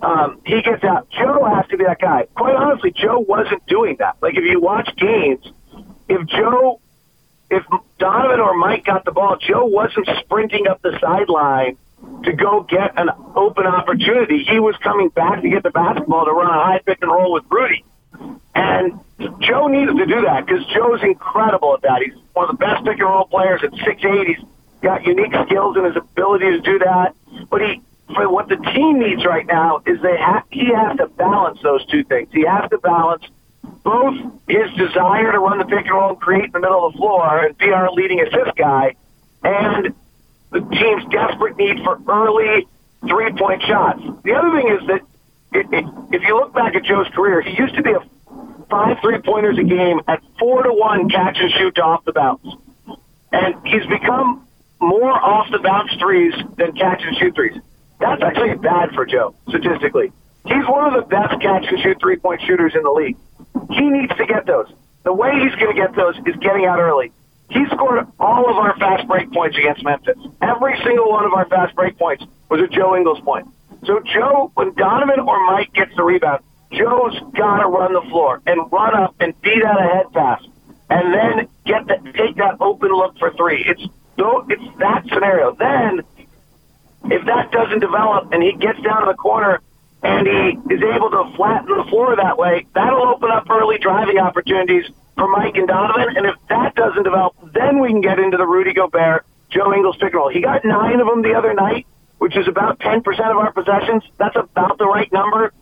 Um, 0.00 0.40
he 0.46 0.62
gets 0.62 0.82
out. 0.82 1.08
Joe 1.10 1.44
has 1.44 1.66
to 1.68 1.76
be 1.76 1.84
that 1.84 2.00
guy. 2.00 2.26
Quite 2.34 2.56
honestly, 2.56 2.90
Joe 2.90 3.18
wasn't 3.18 3.64
doing 3.66 3.96
that. 3.98 4.16
Like 4.22 4.34
if 4.36 4.44
you 4.44 4.60
watch 4.60 4.88
games, 4.96 5.46
if 6.08 6.26
Joe, 6.26 6.80
if 7.50 7.64
Donovan 7.98 8.40
or 8.40 8.54
Mike 8.54 8.86
got 8.86 9.04
the 9.04 9.12
ball, 9.12 9.36
Joe 9.36 9.66
wasn't 9.66 10.08
sprinting 10.20 10.66
up 10.68 10.80
the 10.82 10.98
sideline 11.00 11.76
to 12.24 12.32
go 12.32 12.62
get 12.62 12.98
an 12.98 13.10
open 13.36 13.66
opportunity. 13.66 14.42
He 14.44 14.58
was 14.58 14.74
coming 14.82 15.08
back 15.10 15.42
to 15.42 15.48
get 15.48 15.62
the 15.62 15.70
basketball 15.70 16.24
to 16.24 16.32
run 16.32 16.46
a 16.46 16.64
high 16.64 16.80
pick 16.84 16.98
and 17.02 17.10
roll 17.10 17.32
with 17.32 17.44
Rudy. 17.50 17.84
And 18.54 19.00
Joe 19.40 19.68
needed 19.68 19.96
to 19.96 20.06
do 20.06 20.22
that 20.22 20.46
because 20.46 20.64
Joe's 20.74 21.02
incredible 21.02 21.74
at 21.74 21.82
that. 21.82 22.02
He's 22.02 22.14
one 22.32 22.48
of 22.48 22.58
the 22.58 22.64
best 22.64 22.84
pick 22.84 22.98
and 22.98 23.08
roll 23.08 23.26
players 23.26 23.60
at 23.62 23.72
six 23.84 24.02
eight. 24.04 24.28
He's 24.28 24.44
got 24.80 25.04
unique 25.04 25.34
skills 25.46 25.76
in 25.76 25.84
his 25.84 25.96
ability 25.96 26.46
to 26.50 26.60
do 26.60 26.78
that. 26.80 27.14
But 27.50 27.62
he, 27.62 27.82
for 28.14 28.28
what 28.28 28.48
the 28.48 28.56
team 28.56 28.98
needs 28.98 29.24
right 29.24 29.46
now, 29.46 29.82
is 29.86 30.00
they 30.02 30.16
have 30.16 30.44
he 30.50 30.72
has 30.74 30.96
to 30.98 31.06
balance 31.06 31.60
those 31.62 31.84
two 31.86 32.04
things. 32.04 32.28
He 32.32 32.44
has 32.44 32.68
to 32.70 32.78
balance 32.78 33.24
both 33.84 34.14
his 34.48 34.72
desire 34.76 35.32
to 35.32 35.38
run 35.38 35.58
the 35.58 35.64
pick 35.64 35.86
and 35.86 35.90
roll 35.90 36.10
and 36.10 36.20
create 36.20 36.44
in 36.44 36.52
the 36.52 36.60
middle 36.60 36.86
of 36.86 36.92
the 36.92 36.98
floor 36.98 37.44
and 37.44 37.56
be 37.58 37.70
our 37.70 37.90
leading 37.92 38.20
assist 38.20 38.56
guy, 38.56 38.94
and 39.42 39.94
the 40.50 40.60
team's 40.60 41.04
desperate 41.10 41.56
need 41.56 41.82
for 41.84 42.00
early 42.08 42.66
three 43.06 43.32
point 43.32 43.62
shots. 43.62 44.02
The 44.24 44.34
other 44.34 44.50
thing 44.56 44.68
is 44.68 44.86
that 44.88 45.00
it, 45.52 45.66
it, 45.72 45.84
if 46.12 46.22
you 46.22 46.34
look 46.36 46.52
back 46.54 46.74
at 46.74 46.84
Joe's 46.84 47.08
career, 47.08 47.40
he 47.40 47.56
used 47.56 47.74
to 47.74 47.82
be 47.82 47.92
a 47.92 48.00
five 48.68 48.98
three 49.02 49.18
pointers 49.18 49.58
a 49.58 49.64
game 49.64 50.00
at 50.06 50.22
four 50.38 50.62
to 50.62 50.72
one 50.72 51.08
catch 51.08 51.38
and 51.38 51.50
shoot 51.52 51.74
to 51.74 51.82
off 51.82 52.04
the 52.04 52.12
bounce. 52.12 52.46
And 53.32 53.54
he's 53.66 53.86
become 53.86 54.46
more 54.80 55.12
off 55.12 55.46
the 55.50 55.58
bounce 55.58 55.92
threes 55.98 56.34
than 56.56 56.72
catch 56.72 57.02
and 57.02 57.16
shoot 57.16 57.34
threes. 57.34 57.58
That's 58.00 58.22
actually 58.22 58.54
bad 58.56 58.94
for 58.94 59.04
Joe, 59.04 59.34
statistically. 59.48 60.12
He's 60.46 60.66
one 60.66 60.92
of 60.92 60.94
the 60.94 61.06
best 61.06 61.40
catch 61.40 61.66
and 61.68 61.78
shoot 61.80 61.98
three 62.00 62.16
point 62.16 62.40
shooters 62.46 62.72
in 62.74 62.82
the 62.82 62.90
league. 62.90 63.16
He 63.70 63.88
needs 63.88 64.14
to 64.16 64.26
get 64.26 64.46
those. 64.46 64.72
The 65.04 65.12
way 65.12 65.32
he's 65.38 65.54
going 65.56 65.74
to 65.74 65.80
get 65.80 65.94
those 65.94 66.16
is 66.26 66.36
getting 66.40 66.64
out 66.64 66.78
early. 66.78 67.12
He 67.50 67.64
scored 67.66 68.06
all 68.18 68.48
of 68.48 68.56
our 68.56 68.76
fast 68.78 69.06
break 69.08 69.32
points 69.32 69.58
against 69.58 69.82
Memphis. 69.84 70.16
Every 70.40 70.78
single 70.84 71.10
one 71.10 71.24
of 71.24 71.32
our 71.32 71.46
fast 71.46 71.74
break 71.74 71.98
points 71.98 72.24
was 72.48 72.60
a 72.60 72.68
Joe 72.68 72.96
Ingles 72.96 73.20
point. 73.20 73.48
So 73.84 74.00
Joe, 74.00 74.50
when 74.54 74.72
Donovan 74.74 75.20
or 75.20 75.46
Mike 75.46 75.72
gets 75.72 75.94
the 75.96 76.04
rebound, 76.04 76.42
Joe's 76.70 77.18
got 77.36 77.58
to 77.58 77.66
run 77.66 77.92
the 77.92 78.02
floor 78.08 78.40
and 78.46 78.70
run 78.70 78.94
up 78.94 79.14
and 79.20 79.34
beat 79.42 79.64
out 79.64 79.80
a 79.80 79.82
head 79.82 80.12
pass, 80.12 80.42
and 80.88 81.12
then 81.12 81.48
get 81.66 81.86
the, 81.86 82.12
take 82.12 82.36
that 82.36 82.56
open 82.60 82.90
look 82.90 83.18
for 83.18 83.32
three. 83.32 83.64
It's 83.66 83.82
it's 84.48 84.78
that 84.78 85.04
scenario. 85.08 85.54
Then, 85.54 86.02
if 87.04 87.24
that 87.26 87.50
doesn't 87.52 87.80
develop 87.80 88.32
and 88.32 88.42
he 88.42 88.52
gets 88.52 88.80
down 88.80 89.00
to 89.00 89.06
the 89.06 89.16
corner 89.16 89.60
and 90.02 90.26
he 90.26 90.74
is 90.74 90.82
able 90.82 91.10
to 91.10 91.32
flatten 91.36 91.76
the 91.76 91.84
floor 91.84 92.16
that 92.16 92.38
way, 92.38 92.66
that'll 92.74 93.08
open 93.08 93.30
up 93.30 93.48
early 93.50 93.78
driving 93.78 94.18
opportunities 94.18 94.84
for 95.16 95.28
Mike 95.28 95.56
and 95.56 95.68
Donovan. 95.68 96.16
And 96.16 96.26
if 96.26 96.36
that 96.48 96.74
doesn't 96.74 97.02
develop, 97.02 97.34
then 97.52 97.80
we 97.80 97.88
can 97.88 98.00
get 98.00 98.18
into 98.18 98.36
the 98.36 98.46
Rudy 98.46 98.72
Gobert, 98.72 99.26
Joe 99.50 99.72
Ingles 99.72 99.96
pick 99.96 100.12
and 100.12 100.14
roll. 100.14 100.28
He 100.28 100.40
got 100.40 100.64
nine 100.64 101.00
of 101.00 101.06
them 101.06 101.22
the 101.22 101.34
other 101.34 101.54
night, 101.54 101.86
which 102.18 102.36
is 102.36 102.48
about 102.48 102.78
10% 102.78 103.04
of 103.06 103.36
our 103.36 103.52
possessions. 103.52 104.02
That's 104.18 104.36
about 104.36 104.78
the 104.78 104.86
right 104.86 105.12
number. 105.12 105.52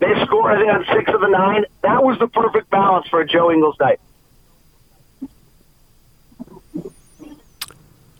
They 0.00 0.14
scored, 0.24 0.52
I 0.52 0.60
think, 0.60 0.72
on 0.72 0.96
six 0.96 1.12
of 1.12 1.20
the 1.20 1.28
nine. 1.28 1.64
That 1.82 2.04
was 2.04 2.18
the 2.18 2.28
perfect 2.28 2.70
balance 2.70 3.08
for 3.08 3.20
a 3.20 3.26
Joe 3.26 3.50
Ingles 3.50 3.76
night. 3.80 4.00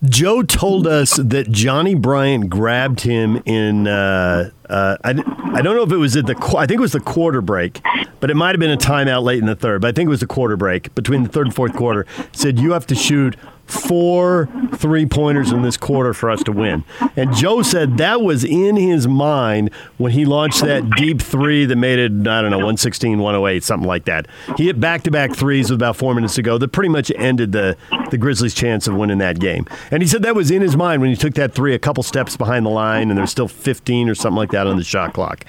Joe 0.05 0.43
told 0.43 0.87
us 0.87 1.17
that 1.17 1.51
Johnnie 1.51 1.95
Bryant 1.97 2.49
grabbed 2.49 3.01
him 3.01 3.43
in. 3.45 3.89
Uh, 3.89 4.51
uh, 4.69 4.97
I, 5.03 5.11
I 5.11 5.63
don't 5.63 5.75
know 5.77 5.83
if 5.83 5.91
it 5.93 5.97
was 5.97 6.17
at 6.17 6.27
the. 6.27 6.37
I 6.57 6.67
think 6.67 6.79
it 6.79 6.81
was 6.81 6.93
the 6.93 7.01
quarter 7.01 7.41
break, 7.41 7.81
but 8.21 8.31
it 8.31 8.35
might 8.37 8.51
have 8.51 8.61
been 8.61 8.71
a 8.71 8.77
timeout 8.77 9.25
late 9.25 9.39
in 9.41 9.47
the 9.47 9.57
third. 9.57 9.81
But 9.81 9.89
I 9.89 9.93
think 9.93 10.07
it 10.07 10.11
was 10.11 10.21
the 10.21 10.27
quarter 10.27 10.57
break 10.57 10.95
between 10.95 11.25
the 11.25 11.29
third 11.29 11.47
and 11.47 11.55
fourth 11.55 11.75
quarter. 11.75 12.07
Said 12.33 12.61
you 12.61 12.73
have 12.73 12.87
to 12.87 12.95
shoot 12.95 13.37
four 13.71 14.49
three 14.75 15.07
pointers 15.07 15.53
in 15.53 15.63
this 15.63 15.77
quarter 15.77 16.15
for 16.15 16.31
us 16.31 16.43
to 16.45 16.53
win. 16.53 16.85
And 17.17 17.35
Joe 17.35 17.63
said 17.63 17.99
that 17.99 18.23
was 18.23 18.45
in 18.45 18.77
his 18.77 19.07
mind 19.07 19.73
when 19.97 20.13
he 20.13 20.25
launched 20.25 20.63
that 20.63 20.89
deep 20.97 21.21
three 21.21 21.65
that 21.67 21.77
made 21.77 21.99
it, 21.99 22.13
I 22.27 22.41
don't 22.43 22.51
know, 22.51 22.59
116, 22.59 23.19
108, 23.19 23.63
something 23.63 23.87
like 23.87 24.05
that. 24.07 24.27
He 24.57 24.67
hit 24.67 24.81
back 24.81 25.03
to 25.03 25.11
back 25.11 25.35
threes 25.35 25.71
with 25.71 25.79
about 25.79 25.97
four 25.97 26.15
minutes 26.15 26.35
to 26.37 26.43
go 26.43 26.59
that 26.59 26.69
pretty 26.69 26.89
much 26.89 27.11
ended 27.17 27.53
the, 27.53 27.77
the 28.11 28.19
Grizzlies' 28.19 28.55
chance 28.55 28.87
of 28.87 28.95
winning 28.95 29.19
that 29.19 29.39
game. 29.39 29.67
And 29.91 30.03
he 30.03 30.09
said 30.09 30.23
that 30.23 30.35
was 30.35 30.51
in 30.51 30.63
his 30.63 30.77
mind 30.77 31.03
when 31.03 31.11
he 31.11 31.17
took 31.17 31.35
that 31.35 31.55
three 31.55 31.75
a 31.75 31.79
couple 31.79 32.03
steps 32.03 32.37
behind 32.37 32.65
the 32.65 32.71
line 32.71 33.11
and 33.11 33.19
there's 33.19 33.31
still 33.31 33.49
15 33.49 34.09
or 34.09 34.15
something 34.15 34.37
like 34.37 34.51
that 34.53 34.67
on 34.67 34.77
the 34.77 34.85
shot 34.85 35.13
clock. 35.13 35.45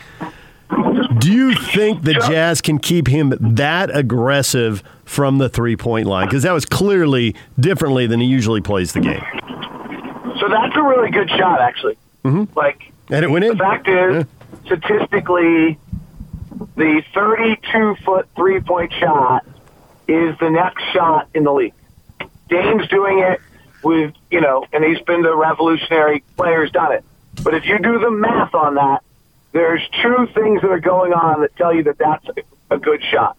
Do 0.70 1.34
you 1.34 1.56
think 1.56 2.04
the 2.04 2.14
Jazz 2.14 2.62
can 2.62 2.78
keep 2.80 3.08
him 3.08 3.34
that 3.40 3.96
aggressive 3.96 4.84
from 5.04 5.38
the 5.38 5.50
three 5.50 5.76
point 5.76 6.08
line? 6.08 6.28
Because 6.28 6.44
that 6.44 6.52
was 6.52 6.66
clearly 6.66 7.36
differently 7.60 8.08
than 8.08 8.20
he 8.20 8.28
usually 8.28 8.62
plays 8.62 8.94
the 8.94 9.02
game. 9.02 9.24
So 10.40 10.48
that's 10.48 10.76
a 10.76 10.82
really 10.82 11.12
good 11.12 11.30
shot, 11.32 11.60
actually. 11.60 11.98
Mm-hmm. 12.24 12.58
Like, 12.58 12.92
and 13.10 13.26
it 13.26 13.30
went 13.30 13.46
in. 13.46 13.52
The 13.52 13.58
fact 13.58 13.88
is, 13.88 14.26
yeah. 14.26 14.66
statistically, 14.66 15.78
the 16.76 17.04
32 17.14 17.96
foot 18.06 18.28
three 18.36 18.60
point 18.60 18.94
shot 18.94 19.46
is 20.08 20.38
the 20.40 20.50
next 20.50 20.84
shot 20.94 21.30
in 21.34 21.44
the 21.44 21.54
league. 21.54 21.74
Dame's 22.50 22.88
doing 22.88 23.20
it 23.20 23.42
with, 23.84 24.14
you 24.32 24.42
know, 24.42 24.66
and 24.72 24.84
he's 24.84 25.00
been 25.02 25.22
the 25.22 25.36
revolutionary 25.36 26.24
player 26.38 26.62
who's 26.62 26.72
done 26.72 26.94
it. 26.94 27.04
But 27.44 27.54
if 27.54 27.66
you 27.66 27.78
do 27.80 28.00
the 28.00 28.12
math 28.12 28.54
on 28.54 28.76
that, 28.76 29.04
there's 29.52 29.82
two 30.02 30.28
things 30.34 30.62
that 30.62 30.70
are 30.70 30.80
going 30.80 31.14
on 31.14 31.42
that 31.42 31.56
tell 31.56 31.74
you 31.74 31.84
that 31.84 31.98
that's 31.98 32.26
a 32.70 32.78
good 32.78 33.04
shot. 33.04 33.38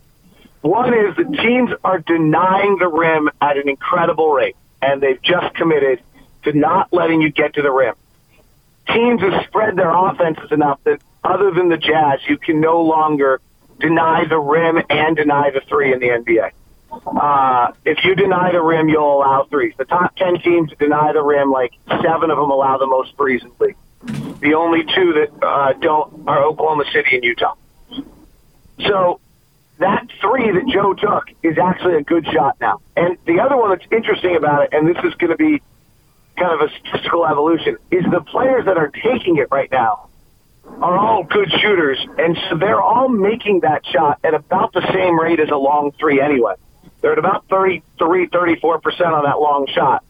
One 0.63 0.93
is 0.93 1.17
the 1.17 1.25
teams 1.25 1.71
are 1.85 2.01
denying 2.01 2.77
the 2.79 2.89
rim 2.89 3.31
at 3.41 3.57
an 3.57 3.69
incredible 3.69 4.31
rate, 4.31 4.57
and 4.83 5.01
they've 5.01 5.21
just 5.23 5.55
committed 5.55 6.01
to 6.45 6.53
not 6.53 6.93
letting 6.93 7.23
you 7.23 7.31
get 7.31 7.55
to 7.55 7.63
the 7.63 7.71
rim. 7.71 7.95
Teams 8.89 9.21
have 9.21 9.47
spread 9.47 9.77
their 9.77 9.91
offenses 9.91 10.51
enough 10.53 10.81
that 10.85 11.01
other 11.23 11.51
than 11.51 11.69
the 11.69 11.77
Jazz, 11.77 12.21
you 12.29 12.37
can 12.39 12.61
no 12.61 12.83
longer 12.83 13.41
deny 13.79 14.25
the 14.27 14.39
rim 14.39 14.83
and 14.91 15.17
deny 15.17 15.51
the 15.51 15.61
three 15.61 15.93
in 15.93 16.01
the 16.01 16.09
NBA. 16.09 16.51
Uh, 17.07 17.73
if 17.85 18.05
you 18.05 18.15
deny 18.15 18.53
the 18.53 18.61
rim, 18.61 18.89
you'll 18.89 19.19
allow 19.19 19.45
threes. 19.45 19.75
The 19.77 19.85
top 19.85 20.17
10 20.17 20.41
teams 20.41 20.73
deny 20.79 21.13
the 21.13 21.23
rim, 21.23 21.51
like 21.51 21.73
seven 21.89 22.31
of 22.31 22.37
them 22.37 22.51
allow 22.51 22.79
the 22.79 22.87
most 22.87 23.17
threes 23.17 23.43
in 23.43 23.53
the 23.59 23.65
league. 23.65 23.77
The 24.41 24.55
only 24.55 24.85
two 24.85 25.13
that 25.15 25.47
uh, 25.47 25.73
don't 25.75 26.29
are 26.29 26.45
Oklahoma 26.45 26.85
City 26.93 27.17
and 27.17 27.25
Utah. 27.25 27.55
So 28.87 29.21
that 29.79 30.07
three 30.21 30.51
that 30.53 30.67
Joe 30.73 30.95
took 30.95 31.31
is 31.43 31.59
actually 31.59 31.97
a 31.97 32.03
good 32.03 32.27
shot 32.27 32.57
now. 32.61 32.81
And 32.97 33.19
the 33.27 33.41
other 33.41 33.57
one 33.57 33.71
that's 33.71 33.91
interesting 33.93 34.37
about 34.37 34.65
it, 34.65 34.71
and 34.73 34.89
this 34.89 35.03
is 35.05 35.15
going 35.15 35.31
to 35.31 35.37
be 35.37 35.63
kind 36.39 36.53
of 36.53 36.69
a 36.69 36.73
statistical 36.79 37.27
evolution, 37.27 37.77
is 37.91 38.05
the 38.11 38.21
players 38.23 38.65
that 38.65 38.79
are 38.79 38.89
taking 38.89 39.37
it 39.37 39.49
right 39.51 39.71
now 39.71 40.09
are 40.65 40.97
all 40.97 41.25
good 41.25 41.51
shooters, 41.61 41.99
and 42.19 42.39
so 42.49 42.57
they're 42.57 42.81
all 42.81 43.09
making 43.09 43.61
that 43.61 43.85
shot 43.87 44.21
at 44.23 44.35
about 44.35 44.73
the 44.73 44.87
same 44.93 45.19
rate 45.19 45.41
as 45.41 45.49
a 45.51 45.57
long 45.57 45.93
three 45.99 46.21
anyway. 46.21 46.55
They're 47.01 47.13
at 47.13 47.19
about 47.19 47.47
33, 47.49 48.29
34% 48.29 49.13
on 49.13 49.25
that 49.25 49.41
long 49.41 49.67
shot 49.75 50.05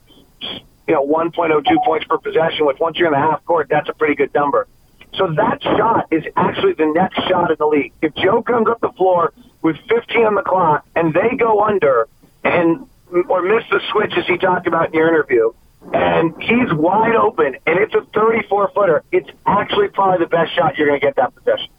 you 0.91 0.97
know, 0.97 1.07
1.02 1.07 1.85
points 1.85 2.05
per 2.09 2.19
possession, 2.19 2.67
which 2.67 2.81
once 2.81 2.99
you're 2.99 3.07
in 3.07 3.13
the 3.13 3.19
half 3.19 3.45
court, 3.45 3.69
that's 3.71 3.89
a 3.89 3.93
pretty 3.93 4.17
good 4.17 4.35
number. 4.35 4.67
So 5.15 5.33
that 5.35 5.63
shot 5.63 6.09
is 6.11 6.25
actually 6.35 6.73
the 6.73 6.87
next 6.87 7.15
shot 7.29 7.53
in 7.53 7.57
the 7.61 7.67
league. 7.67 7.93
If 8.03 8.13
Joe 8.17 8.43
comes 8.43 8.67
up 8.67 8.81
the 8.81 8.91
floor 8.91 9.33
with 9.63 9.77
15 9.89 10.27
on 10.27 10.35
the 10.35 10.43
clock 10.43 10.85
and 10.97 11.15
they 11.15 11.37
go 11.37 11.63
under 11.63 12.09
and 12.43 12.89
or 13.29 13.43
miss 13.43 13.63
the 13.71 13.81
switch 13.93 14.13
as 14.17 14.27
he 14.27 14.37
talked 14.37 14.67
about 14.67 14.89
in 14.89 14.95
your 14.95 15.09
interview, 15.09 15.53
and 15.93 16.35
he's 16.43 16.73
wide 16.73 17.15
open 17.15 17.57
and 17.67 17.79
it's 17.79 17.95
a 17.95 18.03
34 18.13 18.73
footer, 18.75 19.05
it's 19.13 19.31
actually 19.47 19.89
probably 19.89 20.19
the 20.25 20.29
best 20.29 20.53
shot 20.57 20.77
you're 20.77 20.89
going 20.89 20.99
to 20.99 21.07
get 21.07 21.15
that 21.15 21.33
possession. 21.37 21.71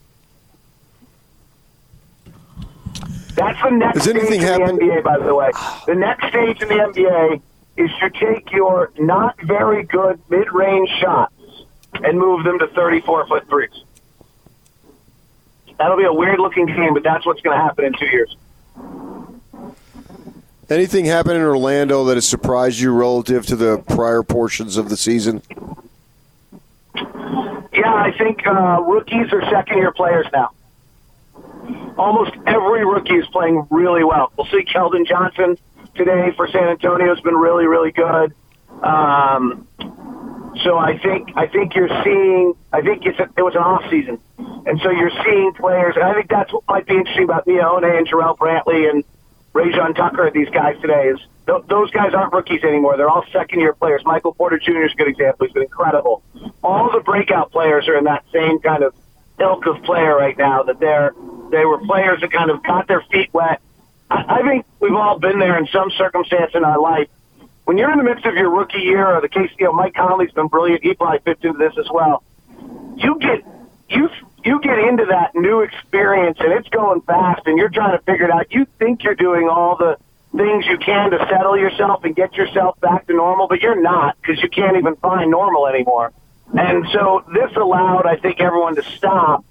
That's 3.36 3.62
the 3.62 3.72
next 3.72 4.04
stage 4.04 4.16
in 4.16 4.26
the 4.26 4.38
NBA, 4.38 5.04
by 5.04 5.18
the 5.18 5.36
way. 5.36 5.52
The 5.86 5.96
next 5.96 6.30
stage 6.30 6.62
in 6.62 6.70
the 6.70 6.76
NBA 6.76 7.42
is 7.78 7.90
you 8.02 8.10
take 8.10 8.52
your 8.52 8.92
not 9.00 9.40
very 9.42 9.84
good 9.84 10.20
mid-range 10.30 10.90
shots 11.00 11.34
and 11.94 12.18
move 12.18 12.44
them 12.44 12.60
to 12.60 12.68
34 12.68 13.28
foot 13.28 13.48
threes. 13.48 13.84
That'll 15.78 15.98
be 15.98 16.04
a 16.04 16.14
weird 16.14 16.40
looking 16.40 16.68
game, 16.68 16.94
but 16.94 17.04
that's 17.04 17.26
what's 17.26 17.42
going 17.42 17.58
to 17.58 17.64
happen 17.64 17.86
in 17.86 17.94
two 17.94 18.06
years. 18.06 18.36
Anything 20.70 21.06
happen 21.06 21.36
in 21.36 21.42
Orlando 21.42 22.06
that 22.06 22.16
has 22.16 22.28
surprised 22.28 22.80
you 22.80 22.94
relative 22.94 23.46
to 23.48 23.56
the 23.56 23.80
prior 23.80 24.24
portions 24.24 24.78
of 24.78 24.90
the 24.90 24.96
season? 24.96 25.42
Yeah, 27.74 27.94
I 27.94 28.14
think 28.18 28.46
uh, 28.46 28.82
rookies 28.82 29.34
are 29.34 29.42
second 29.50 29.78
year 29.78 29.92
players 29.92 30.28
now. 30.32 30.52
Almost 31.98 32.32
every 32.46 32.86
rookie 32.86 33.16
is 33.16 33.26
playing 33.28 33.68
really 33.70 34.04
well. 34.04 34.32
We'll 34.38 34.48
see 34.48 34.64
Keldon 34.64 35.06
Johnson 35.06 35.58
today 35.96 36.32
for 36.36 36.48
San 36.48 36.70
Antonio 36.70 37.14
has 37.14 37.22
been 37.22 37.36
really, 37.36 37.66
really 37.66 37.92
good. 37.92 38.34
Um, 38.84 39.68
so 40.64 40.78
I 40.78 40.98
think 40.98 41.32
I 41.36 41.48
think 41.48 41.76
you're 41.76 41.90
seeing. 42.04 42.54
I 42.74 42.82
think 42.82 43.06
it's 43.06 43.20
a, 43.20 43.30
it 43.38 43.42
was 43.42 43.56
an 43.56 43.62
off 43.62 43.84
season. 43.90 44.20
And 44.38 44.80
so 44.82 44.92
you're 44.92 45.12
seeing 45.24 45.54
players, 45.54 45.96
and 45.96 46.04
I 46.04 46.14
think 46.14 46.30
that's 46.30 46.52
what 46.54 46.64
might 46.68 46.86
be 46.86 46.96
interesting 46.96 47.24
about 47.24 47.46
Miye 47.48 47.64
Oni 47.64 47.98
and 47.98 48.08
Jarrell 48.08 48.38
Brantley 48.38 48.90
and 48.90 49.04
Rayjon 49.54 49.96
Tucker, 49.96 50.32
these 50.34 50.50
guys 50.50 50.80
today, 50.82 51.10
is 51.10 51.20
th- 51.46 51.64
those 51.68 51.92
guys 51.92 52.14
aren't 52.14 52.32
rookies 52.32 52.64
anymore. 52.64 52.96
They're 52.96 53.10
all 53.10 53.26
second 53.34 53.60
year 53.60 53.74
players. 53.74 54.02
Michael 54.06 54.34
Porter 54.34 54.60
Jr. 54.60 54.84
is 54.84 54.94
a 54.94 54.96
good 54.96 55.08
example. 55.08 55.48
He's 55.48 55.54
been 55.54 55.64
incredible. 55.64 56.24
All 56.64 56.92
the 56.92 57.02
breakout 57.02 57.52
players 57.52 57.88
are 57.88 57.98
in 57.98 58.06
that 58.06 58.24
same 58.32 58.60
kind 58.60 58.84
of 58.84 58.94
ilk 59.40 59.66
of 59.66 59.82
player 59.84 60.16
right 60.16 60.38
now, 60.38 60.64
that 60.64 60.80
they're, 60.80 61.14
they 61.52 61.66
were 61.66 61.80
players 61.80 62.22
that 62.22 62.32
kind 62.32 62.50
of 62.52 62.64
got 62.64 62.88
their 62.88 63.02
feet 63.12 63.34
wet. 63.34 63.62
I, 64.12 64.40
I 64.40 64.42
think 64.48 64.66
we've 64.80 64.96
all 64.96 65.18
been 65.18 65.40
there 65.40 65.58
in 65.58 65.68
some 65.68 65.90
circumstance 65.98 66.52
in 66.54 66.64
our 66.64 66.80
life. 66.80 67.08
When 67.64 67.78
you're 67.78 67.92
in 67.92 67.98
the 67.98 68.04
midst 68.04 68.26
of 68.26 68.36
your 68.36 68.50
rookie 68.50 68.80
year, 68.80 69.08
or 69.16 69.22
the 69.22 69.30
case, 69.30 69.50
you 69.58 69.66
know, 69.66 69.74
Mike 69.74 69.94
Conley's 69.94 70.32
been 70.32 70.48
brilliant. 70.48 70.84
He 70.84 70.94
probably 70.94 71.20
fits 71.20 71.44
into 71.44 71.58
this 71.58 71.74
as 71.78 71.90
well. 71.90 72.24
You 72.98 73.18
get 73.20 73.46
you 73.90 74.10
you 74.44 74.60
get 74.62 74.80
into 74.80 75.06
that 75.06 75.36
new 75.36 75.62
experience 75.62 76.38
and 76.40 76.52
it's 76.54 76.68
going 76.70 77.02
fast 77.02 77.44
and 77.46 77.58
you're 77.58 77.70
trying 77.70 77.98
to 77.98 78.04
figure 78.04 78.26
it 78.26 78.32
out. 78.32 78.52
You 78.52 78.66
think 78.80 79.04
you're 79.04 79.16
doing 79.16 79.48
all 79.48 79.78
the 79.78 79.98
things 80.36 80.66
you 80.66 80.78
can 80.78 81.12
to 81.12 81.18
settle 81.30 81.58
yourself 81.58 82.04
and 82.04 82.16
get 82.16 82.34
yourself 82.34 82.80
back 82.80 83.06
to 83.08 83.14
normal, 83.14 83.48
but 83.48 83.62
you're 83.62 83.82
not 83.82 84.18
because 84.20 84.42
you 84.42 84.50
can't 84.50 84.78
even 84.78 84.96
find 84.96 85.30
normal 85.30 85.68
anymore. 85.68 86.12
And 86.58 86.86
so 86.92 87.24
this 87.34 87.56
allowed, 87.56 88.06
I 88.06 88.18
think, 88.18 88.40
everyone 88.42 88.76
to 88.76 88.84
stop, 88.84 89.46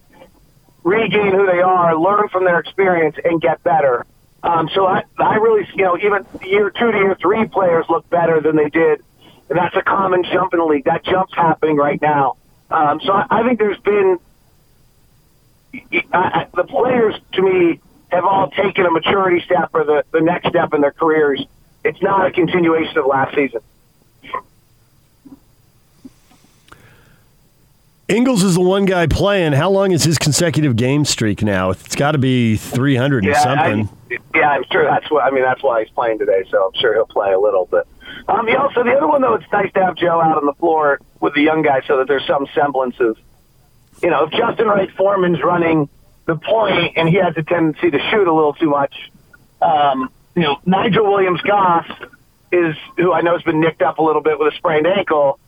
regain 0.82 1.32
who 1.32 1.46
they 1.46 1.60
are, 1.60 1.96
learn 1.96 2.28
from 2.28 2.44
their 2.44 2.58
experience, 2.58 3.16
and 3.22 3.40
get 3.40 3.62
better. 3.62 4.04
Um, 4.42 4.70
so 4.74 4.86
I, 4.86 5.04
I 5.18 5.34
really, 5.36 5.68
you 5.74 5.84
know, 5.84 5.98
even 5.98 6.26
year 6.42 6.70
two 6.70 6.90
to 6.90 6.98
year 6.98 7.16
three 7.20 7.46
players 7.46 7.84
look 7.88 8.08
better 8.08 8.40
than 8.40 8.56
they 8.56 8.68
did. 8.70 9.02
And 9.48 9.58
that's 9.58 9.76
a 9.76 9.82
common 9.82 10.24
jump 10.24 10.54
in 10.54 10.60
the 10.60 10.64
league. 10.64 10.84
That 10.84 11.04
jump's 11.04 11.34
happening 11.34 11.76
right 11.76 12.00
now. 12.00 12.36
Um, 12.70 13.00
so 13.04 13.12
I, 13.12 13.26
I 13.30 13.42
think 13.42 13.58
there's 13.58 13.80
been 13.80 14.18
I, 16.12 16.46
the 16.54 16.64
players, 16.64 17.14
to 17.32 17.42
me, 17.42 17.80
have 18.10 18.24
all 18.24 18.50
taken 18.50 18.86
a 18.86 18.90
maturity 18.90 19.40
step 19.44 19.70
or 19.72 19.84
the, 19.84 20.04
the 20.12 20.20
next 20.20 20.48
step 20.48 20.74
in 20.74 20.80
their 20.80 20.92
careers. 20.92 21.44
It's 21.84 22.02
not 22.02 22.26
a 22.26 22.30
continuation 22.30 22.98
of 22.98 23.06
last 23.06 23.34
season. 23.34 23.60
Ingles 28.08 28.42
is 28.42 28.54
the 28.54 28.60
one 28.60 28.86
guy 28.86 29.06
playing. 29.06 29.52
How 29.52 29.70
long 29.70 29.92
is 29.92 30.02
his 30.02 30.18
consecutive 30.18 30.74
game 30.74 31.04
streak 31.04 31.42
now? 31.42 31.70
It's 31.70 31.94
got 31.94 32.12
to 32.12 32.18
be 32.18 32.56
300 32.56 33.24
yeah, 33.24 33.30
and 33.30 33.40
something. 33.40 33.98
I, 34.10 34.19
yeah, 34.34 34.50
I'm 34.50 34.64
sure 34.70 34.84
that's 34.84 35.10
what. 35.10 35.24
I 35.24 35.30
mean, 35.30 35.42
that's 35.42 35.62
why 35.62 35.84
he's 35.84 35.92
playing 35.92 36.18
today. 36.18 36.44
So 36.50 36.66
I'm 36.66 36.80
sure 36.80 36.94
he'll 36.94 37.06
play 37.06 37.32
a 37.32 37.38
little. 37.38 37.66
But 37.70 37.86
um, 38.28 38.46
he 38.46 38.54
also 38.54 38.84
the 38.84 38.92
other 38.92 39.08
one 39.08 39.22
though, 39.22 39.34
it's 39.34 39.50
nice 39.52 39.72
to 39.72 39.84
have 39.84 39.96
Joe 39.96 40.20
out 40.20 40.38
on 40.38 40.46
the 40.46 40.54
floor 40.54 41.00
with 41.20 41.34
the 41.34 41.42
young 41.42 41.62
guys 41.62 41.82
so 41.86 41.98
that 41.98 42.08
there's 42.08 42.26
some 42.26 42.46
semblance 42.54 42.98
of 43.00 43.16
you 44.02 44.10
know, 44.10 44.24
if 44.24 44.30
Justin 44.32 44.66
Wright 44.66 44.90
Foreman's 44.96 45.42
running 45.42 45.88
the 46.26 46.36
point 46.36 46.96
and 46.96 47.08
he 47.08 47.16
has 47.16 47.34
a 47.36 47.42
tendency 47.42 47.90
to 47.90 47.98
shoot 48.10 48.26
a 48.26 48.32
little 48.32 48.54
too 48.54 48.70
much, 48.70 49.10
um, 49.60 50.10
you 50.34 50.42
know, 50.42 50.58
Nigel 50.64 51.10
Williams 51.10 51.40
Goss 51.42 51.86
is 52.52 52.76
who 52.96 53.12
I 53.12 53.20
know 53.20 53.34
has 53.34 53.42
been 53.42 53.60
nicked 53.60 53.82
up 53.82 53.98
a 53.98 54.02
little 54.02 54.22
bit 54.22 54.38
with 54.38 54.52
a 54.52 54.56
sprained 54.56 54.86
ankle, 54.86 55.38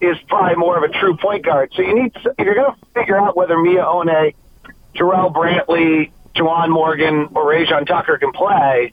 is 0.00 0.16
probably 0.28 0.56
more 0.56 0.76
of 0.76 0.88
a 0.88 0.92
true 0.92 1.16
point 1.16 1.44
guard. 1.44 1.72
So 1.74 1.82
you 1.82 1.94
need 1.94 2.14
to, 2.14 2.34
if 2.38 2.44
you're 2.44 2.54
going 2.54 2.72
to 2.72 2.86
figure 2.94 3.18
out 3.18 3.36
whether 3.36 3.56
Miye 3.56 3.84
Oni, 3.84 4.34
Jarrell 4.94 5.32
Brantley, 5.32 6.10
Juwan 6.36 6.70
Morgan, 6.70 7.28
or 7.34 7.44
Rayjon 7.44 7.86
Tucker 7.86 8.18
can 8.18 8.32
play, 8.32 8.92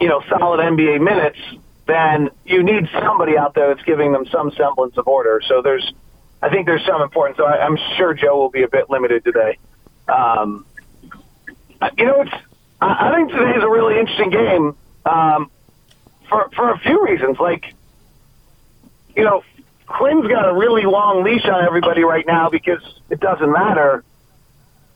you 0.00 0.08
know, 0.08 0.22
solid 0.28 0.60
NBA 0.60 1.00
minutes, 1.00 1.38
then 1.86 2.30
you 2.44 2.62
need 2.62 2.88
somebody 2.92 3.36
out 3.36 3.54
there 3.54 3.74
that's 3.74 3.84
giving 3.86 4.12
them 4.12 4.26
some 4.26 4.52
semblance 4.52 4.96
of 4.96 5.06
order. 5.06 5.40
So 5.46 5.62
there's 5.62 5.92
I 6.40 6.50
think 6.50 6.66
there's 6.66 6.84
some 6.84 7.00
importance. 7.02 7.38
So 7.38 7.44
I, 7.44 7.64
I'm 7.64 7.78
sure 7.96 8.12
Joe 8.14 8.36
will 8.36 8.50
be 8.50 8.62
a 8.62 8.68
bit 8.68 8.90
limited 8.90 9.24
today. 9.24 9.58
Um, 10.08 10.66
you 11.96 12.04
know, 12.04 12.22
it's 12.22 12.32
I, 12.80 13.10
I 13.10 13.14
think 13.14 13.30
today 13.30 13.56
is 13.56 13.62
a 13.62 13.70
really 13.70 13.98
interesting 13.98 14.30
game 14.30 14.76
um, 15.06 15.50
for 16.28 16.50
for 16.54 16.70
a 16.70 16.78
few 16.78 17.04
reasons. 17.04 17.38
Like, 17.38 17.74
you 19.16 19.24
know, 19.24 19.42
Quinn's 19.86 20.26
got 20.26 20.48
a 20.48 20.52
really 20.52 20.84
long 20.84 21.22
leash 21.24 21.44
on 21.44 21.64
everybody 21.64 22.04
right 22.04 22.26
now 22.26 22.50
because 22.50 22.82
it 23.10 23.20
doesn't 23.20 23.50
matter. 23.50 24.04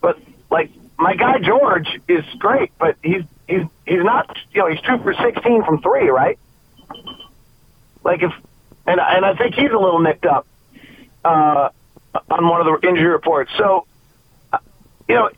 But 0.01 0.19
like 0.49 0.71
my 0.99 1.15
guy 1.15 1.39
George 1.39 1.87
is 2.07 2.25
great, 2.37 2.71
but 2.77 2.97
he's 3.01 3.23
he's 3.47 3.63
he's 3.85 4.03
not. 4.03 4.37
You 4.51 4.61
know, 4.61 4.67
he's 4.67 4.81
two 4.81 4.97
for 4.99 5.13
sixteen 5.13 5.63
from 5.63 5.81
three, 5.81 6.09
right? 6.09 6.37
Like 8.03 8.21
if 8.21 8.31
and 8.85 8.99
and 8.99 9.25
I 9.25 9.33
think 9.35 9.55
he's 9.55 9.71
a 9.71 9.77
little 9.77 9.99
nicked 9.99 10.25
up 10.25 10.45
uh, 11.23 11.69
on 12.29 12.47
one 12.47 12.59
of 12.59 12.81
the 12.81 12.87
injury 12.87 13.07
reports. 13.07 13.51
So, 13.57 13.87
uh, 14.51 14.57
you 15.07 15.15
know, 15.15 15.29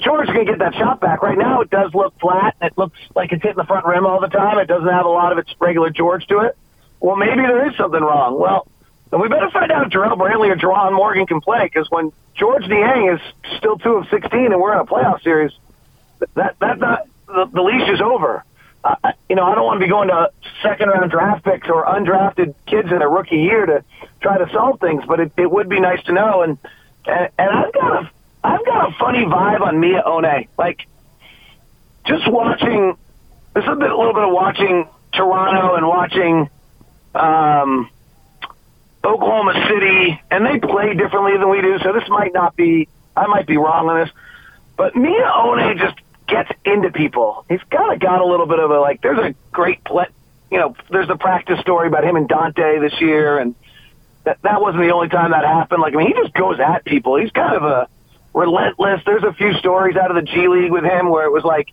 George 0.00 0.28
can 0.28 0.46
get 0.46 0.58
that 0.60 0.74
shot 0.74 1.00
back. 1.00 1.22
Right 1.22 1.36
now, 1.36 1.60
it 1.60 1.70
does 1.70 1.92
look 1.94 2.18
flat. 2.18 2.56
It 2.62 2.72
looks 2.78 2.98
like 3.14 3.32
it's 3.32 3.42
hitting 3.42 3.58
the 3.58 3.64
front 3.64 3.84
rim 3.84 4.06
all 4.06 4.20
the 4.20 4.28
time. 4.28 4.58
It 4.58 4.68
doesn't 4.68 4.88
have 4.88 5.04
a 5.04 5.10
lot 5.10 5.32
of 5.32 5.38
its 5.38 5.54
regular 5.60 5.90
George 5.90 6.26
to 6.28 6.40
it. 6.40 6.56
Well, 6.98 7.16
maybe 7.16 7.42
there 7.42 7.68
is 7.68 7.76
something 7.76 8.00
wrong. 8.00 8.38
Well, 8.38 8.66
then 9.10 9.20
we 9.20 9.28
better 9.28 9.50
find 9.50 9.72
out 9.72 9.86
if 9.86 9.92
Jarrell 9.92 10.16
Brantley 10.16 10.50
or 10.50 10.56
Juwan 10.56 10.92
Morgan 10.92 11.26
can 11.26 11.40
play 11.40 11.64
because 11.64 11.90
when 11.90 12.12
George 12.34 12.66
Niang 12.68 13.08
is 13.14 13.20
still 13.58 13.76
two 13.76 13.96
of 13.96 14.08
16 14.08 14.52
and 14.52 14.60
we're 14.60 14.72
in 14.72 14.78
a 14.78 14.86
playoff 14.86 15.22
series, 15.22 15.52
that 16.34 16.58
that 16.60 16.78
not 16.78 17.06
the, 17.26 17.48
the 17.52 17.62
leash 17.62 17.88
is 17.88 18.00
over. 18.00 18.44
Uh, 18.82 19.12
you 19.28 19.36
know, 19.36 19.44
I 19.44 19.54
don't 19.54 19.64
want 19.64 19.80
to 19.80 19.84
be 19.84 19.90
going 19.90 20.08
to 20.08 20.30
second 20.62 20.88
round 20.88 21.10
draft 21.10 21.44
picks 21.44 21.68
or 21.68 21.84
undrafted 21.84 22.54
kids 22.66 22.90
in 22.90 23.02
a 23.02 23.08
rookie 23.08 23.40
year 23.40 23.66
to 23.66 23.84
try 24.22 24.38
to 24.38 24.50
solve 24.52 24.80
things, 24.80 25.04
but 25.06 25.20
it, 25.20 25.32
it 25.36 25.50
would 25.50 25.68
be 25.68 25.80
nice 25.80 26.02
to 26.04 26.12
know. 26.12 26.42
And, 26.42 26.56
and 27.06 27.28
and 27.38 27.50
I've 27.50 27.72
got 27.72 28.04
a 28.04 28.10
I've 28.42 28.64
got 28.64 28.88
a 28.88 28.92
funny 28.98 29.24
vibe 29.24 29.60
on 29.60 29.76
Miye 29.76 30.04
Oni. 30.04 30.48
Like 30.56 30.86
just 32.06 32.30
watching, 32.30 32.96
there's 33.54 33.68
a 33.68 33.76
bit 33.76 33.90
a 33.90 33.96
little 33.96 34.14
bit 34.14 34.24
of 34.24 34.32
watching 34.32 34.88
Toronto 35.12 35.74
and 35.74 35.86
watching 35.86 36.48
um, 37.14 37.90
Oklahoma 39.04 39.66
City, 39.68 40.20
and 40.30 40.44
they 40.44 40.58
play 40.58 40.94
differently 40.94 41.36
than 41.38 41.48
we 41.48 41.60
do. 41.62 41.78
So 41.82 41.92
this 41.92 42.08
might 42.08 42.32
not 42.32 42.56
be. 42.56 42.88
I 43.16 43.26
might 43.26 43.46
be 43.46 43.56
wrong 43.56 43.88
on 43.88 44.04
this, 44.04 44.10
but 44.76 44.94
Miye 44.94 45.36
Oni 45.36 45.78
just 45.78 45.96
gets 46.26 46.50
into 46.64 46.90
people. 46.90 47.44
He's 47.48 47.62
kind 47.70 47.92
of 47.92 47.98
got 47.98 48.20
a 48.20 48.24
little 48.24 48.46
bit 48.46 48.58
of 48.58 48.70
a 48.70 48.78
like. 48.80 49.00
There's 49.02 49.18
a 49.18 49.34
great 49.50 49.82
play. 49.84 50.06
You 50.50 50.58
know, 50.58 50.76
there's 50.90 51.08
a 51.10 51.16
practice 51.16 51.60
story 51.60 51.88
about 51.88 52.04
him 52.04 52.16
and 52.16 52.28
Dante 52.28 52.78
this 52.78 53.00
year, 53.00 53.38
and 53.38 53.54
that 54.24 54.38
that 54.42 54.60
wasn't 54.60 54.82
the 54.82 54.92
only 54.92 55.08
time 55.08 55.30
that 55.32 55.44
happened. 55.44 55.80
Like, 55.82 55.94
I 55.94 55.98
mean, 55.98 56.08
he 56.08 56.14
just 56.14 56.34
goes 56.34 56.60
at 56.60 56.84
people. 56.84 57.16
He's 57.16 57.30
kind 57.30 57.54
of 57.56 57.62
a 57.62 57.88
relentless. 58.34 59.02
There's 59.04 59.24
a 59.24 59.32
few 59.32 59.54
stories 59.54 59.96
out 59.96 60.10
of 60.10 60.16
the 60.16 60.30
G 60.30 60.48
League 60.48 60.72
with 60.72 60.84
him 60.84 61.08
where 61.08 61.24
it 61.24 61.32
was 61.32 61.44
like, 61.44 61.72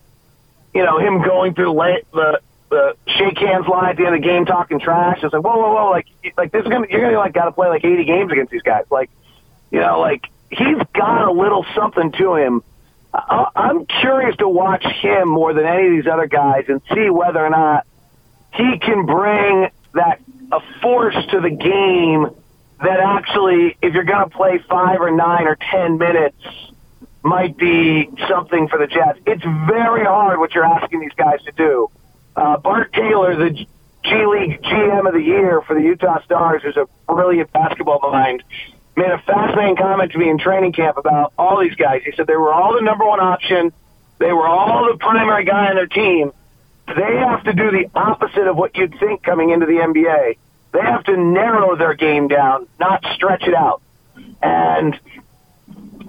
you 0.74 0.84
know, 0.84 1.00
him 1.00 1.22
going 1.22 1.54
through 1.54 1.74
the 1.74 2.02
the, 2.14 2.40
the 2.70 2.96
shake 3.08 3.38
hands 3.38 3.68
line 3.68 3.92
at 3.92 3.98
the 3.98 4.06
end 4.06 4.16
of 4.16 4.22
the 4.22 4.28
game, 4.28 4.46
talking 4.46 4.80
trash. 4.80 5.20
It's 5.24 5.34
like, 5.34 5.44
whoa, 5.44 5.58
whoa, 5.58 5.74
whoa! 5.74 5.90
Like, 5.92 6.08
like 6.38 6.52
this 6.52 6.64
is 6.64 6.68
gonna 6.68 6.88
you're 6.90 7.02
gonna 7.02 7.18
like 7.18 7.34
got 7.34 7.46
to 7.46 7.52
play 7.52 7.70
like 7.70 7.86
80 7.86 8.06
games 8.06 8.32
against 8.32 8.52
these 8.52 8.62
guys. 8.62 8.86
Like, 8.90 9.10
you 9.72 9.80
know, 9.80 10.00
like 10.00 10.26
he's 10.50 10.78
got 10.94 11.28
a 11.28 11.32
little 11.32 11.66
something 11.76 12.12
to 12.14 12.36
him 12.36 12.64
I, 13.14 13.50
I'm 13.56 13.86
curious 13.86 14.36
to 14.38 14.48
watch 14.48 14.84
him 14.84 15.30
more 15.30 15.54
than 15.54 15.66
any 15.66 15.88
of 15.88 15.92
these 15.92 16.12
other 16.12 16.28
guys 16.28 16.66
and 16.68 16.82
see 16.94 17.10
whether 17.10 17.44
or 17.44 17.50
not 17.50 17.86
he 18.54 18.80
can 18.80 19.06
bring 19.06 19.70
that 19.94 20.22
a 20.52 20.60
force 20.82 21.16
to 21.32 21.42
the 21.42 21.50
game 21.50 22.30
that 22.84 23.00
actually, 23.00 23.76
if 23.82 23.94
you're 23.94 24.04
going 24.04 24.30
to 24.30 24.36
play 24.36 24.60
five 24.70 25.02
or 25.02 25.12
nine 25.12 25.48
or 25.48 25.58
ten 25.72 25.98
minutes, 25.98 26.38
might 27.24 27.58
be 27.58 28.08
something 28.30 28.68
for 28.68 28.78
the 28.78 28.88
Jazz. 28.88 29.18
It's 29.26 29.44
very 29.44 30.06
hard 30.06 30.40
what 30.40 30.54
you're 30.54 30.64
asking 30.64 31.02
these 31.02 31.14
guys 31.18 31.42
to 31.44 31.52
do. 31.52 31.90
Uh, 32.38 32.58
Bart 32.58 32.94
Taylor, 32.94 33.36
the 33.36 33.50
G 33.50 33.66
League 34.06 34.62
GM 34.62 35.06
of 35.06 35.14
the 35.14 35.22
year 35.22 35.62
for 35.62 35.74
the 35.74 35.82
Utah 35.82 36.24
Stars, 36.24 36.62
is 36.64 36.78
a 36.78 36.88
brilliant 37.12 37.52
basketball 37.52 38.00
mind 38.10 38.44
made 38.98 39.12
a 39.12 39.20
fascinating 39.20 39.76
comment 39.76 40.12
to 40.12 40.18
me 40.18 40.28
in 40.30 40.40
training 40.40 40.74
camp 40.74 40.98
about 40.98 41.32
all 41.38 41.62
these 41.62 41.76
guys. 41.76 42.02
He 42.04 42.12
said 42.14 42.26
they 42.26 42.36
were 42.36 42.52
all 42.52 42.74
the 42.74 42.82
number 42.82 43.06
one 43.06 43.20
option. 43.20 43.72
They 44.18 44.34
were 44.34 44.48
all 44.48 44.92
the 44.92 44.98
primary 44.98 45.46
guy 45.46 45.70
on 45.70 45.76
their 45.76 45.88
team. 45.88 46.32
They 46.88 47.18
have 47.18 47.44
to 47.44 47.54
do 47.54 47.70
the 47.70 47.90
opposite 47.94 48.48
of 48.48 48.58
what 48.58 48.76
you'd 48.76 49.00
think 49.00 49.22
coming 49.22 49.52
into 49.52 49.68
the 49.68 49.74
NBA. 49.74 50.38
They 50.74 50.82
have 50.82 51.04
to 51.06 51.16
narrow 51.16 51.76
their 51.76 51.94
game 51.94 52.28
down, 52.28 52.68
not 52.80 53.06
stretch 53.14 53.44
it 53.44 53.54
out. 53.54 53.82
And 54.42 55.00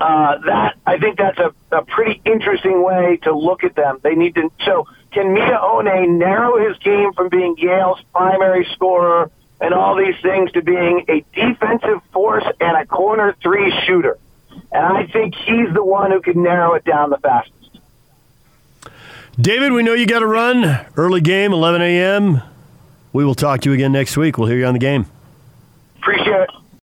uh, 0.01 0.39
that 0.47 0.77
I 0.87 0.99
think 0.99 1.19
that's 1.19 1.39
a, 1.39 1.53
a 1.73 1.85
pretty 1.85 2.23
interesting 2.25 2.83
way 2.83 3.19
to 3.25 3.37
look 3.37 3.65
at 3.65 3.75
them. 3.75 3.99
They 4.03 4.15
need 4.15 4.35
to. 4.37 4.51
So 4.65 4.87
can 5.19 5.35
Miye 5.35 5.61
Oni 5.61 6.07
narrow 6.07 6.65
his 6.69 6.79
game 6.79 7.13
from 7.13 7.29
being 7.29 7.57
Yale's 7.59 8.01
primary 8.13 8.67
scorer 8.73 9.31
and 9.61 9.75
all 9.75 9.97
these 9.97 10.15
things 10.23 10.53
to 10.53 10.63
being 10.63 11.05
a 11.09 11.25
defensive 11.35 12.01
force 12.13 12.45
and 12.61 12.77
a 12.77 12.87
corner 12.87 13.35
three 13.43 13.73
shooter. 13.85 14.17
And 14.71 14.85
I 14.85 15.07
think 15.07 15.35
he's 15.35 15.75
the 15.75 15.83
one 15.83 16.13
who 16.13 16.21
can 16.21 16.43
narrow 16.43 16.75
it 16.75 16.85
down 16.85 17.11
the 17.11 17.19
fastest. 17.19 17.55
David, 19.41 19.73
we 19.73 19.83
know 19.83 19.95
you 19.95 20.07
got 20.07 20.21
to 20.21 20.27
run. 20.27 20.87
Early 20.97 21.21
game, 21.21 21.53
11 21.53 21.83
a.m. 21.83 22.43
We 23.13 23.25
will 23.25 23.35
talk 23.35 23.61
to 23.63 23.71
you 23.71 23.75
again 23.75 23.91
next 23.91 24.17
week. 24.17 24.39
We'll 24.39 24.49
hear 24.49 24.59
you 24.59 24.67
on 24.67 24.75
the 24.75 24.81
game. 24.81 25.07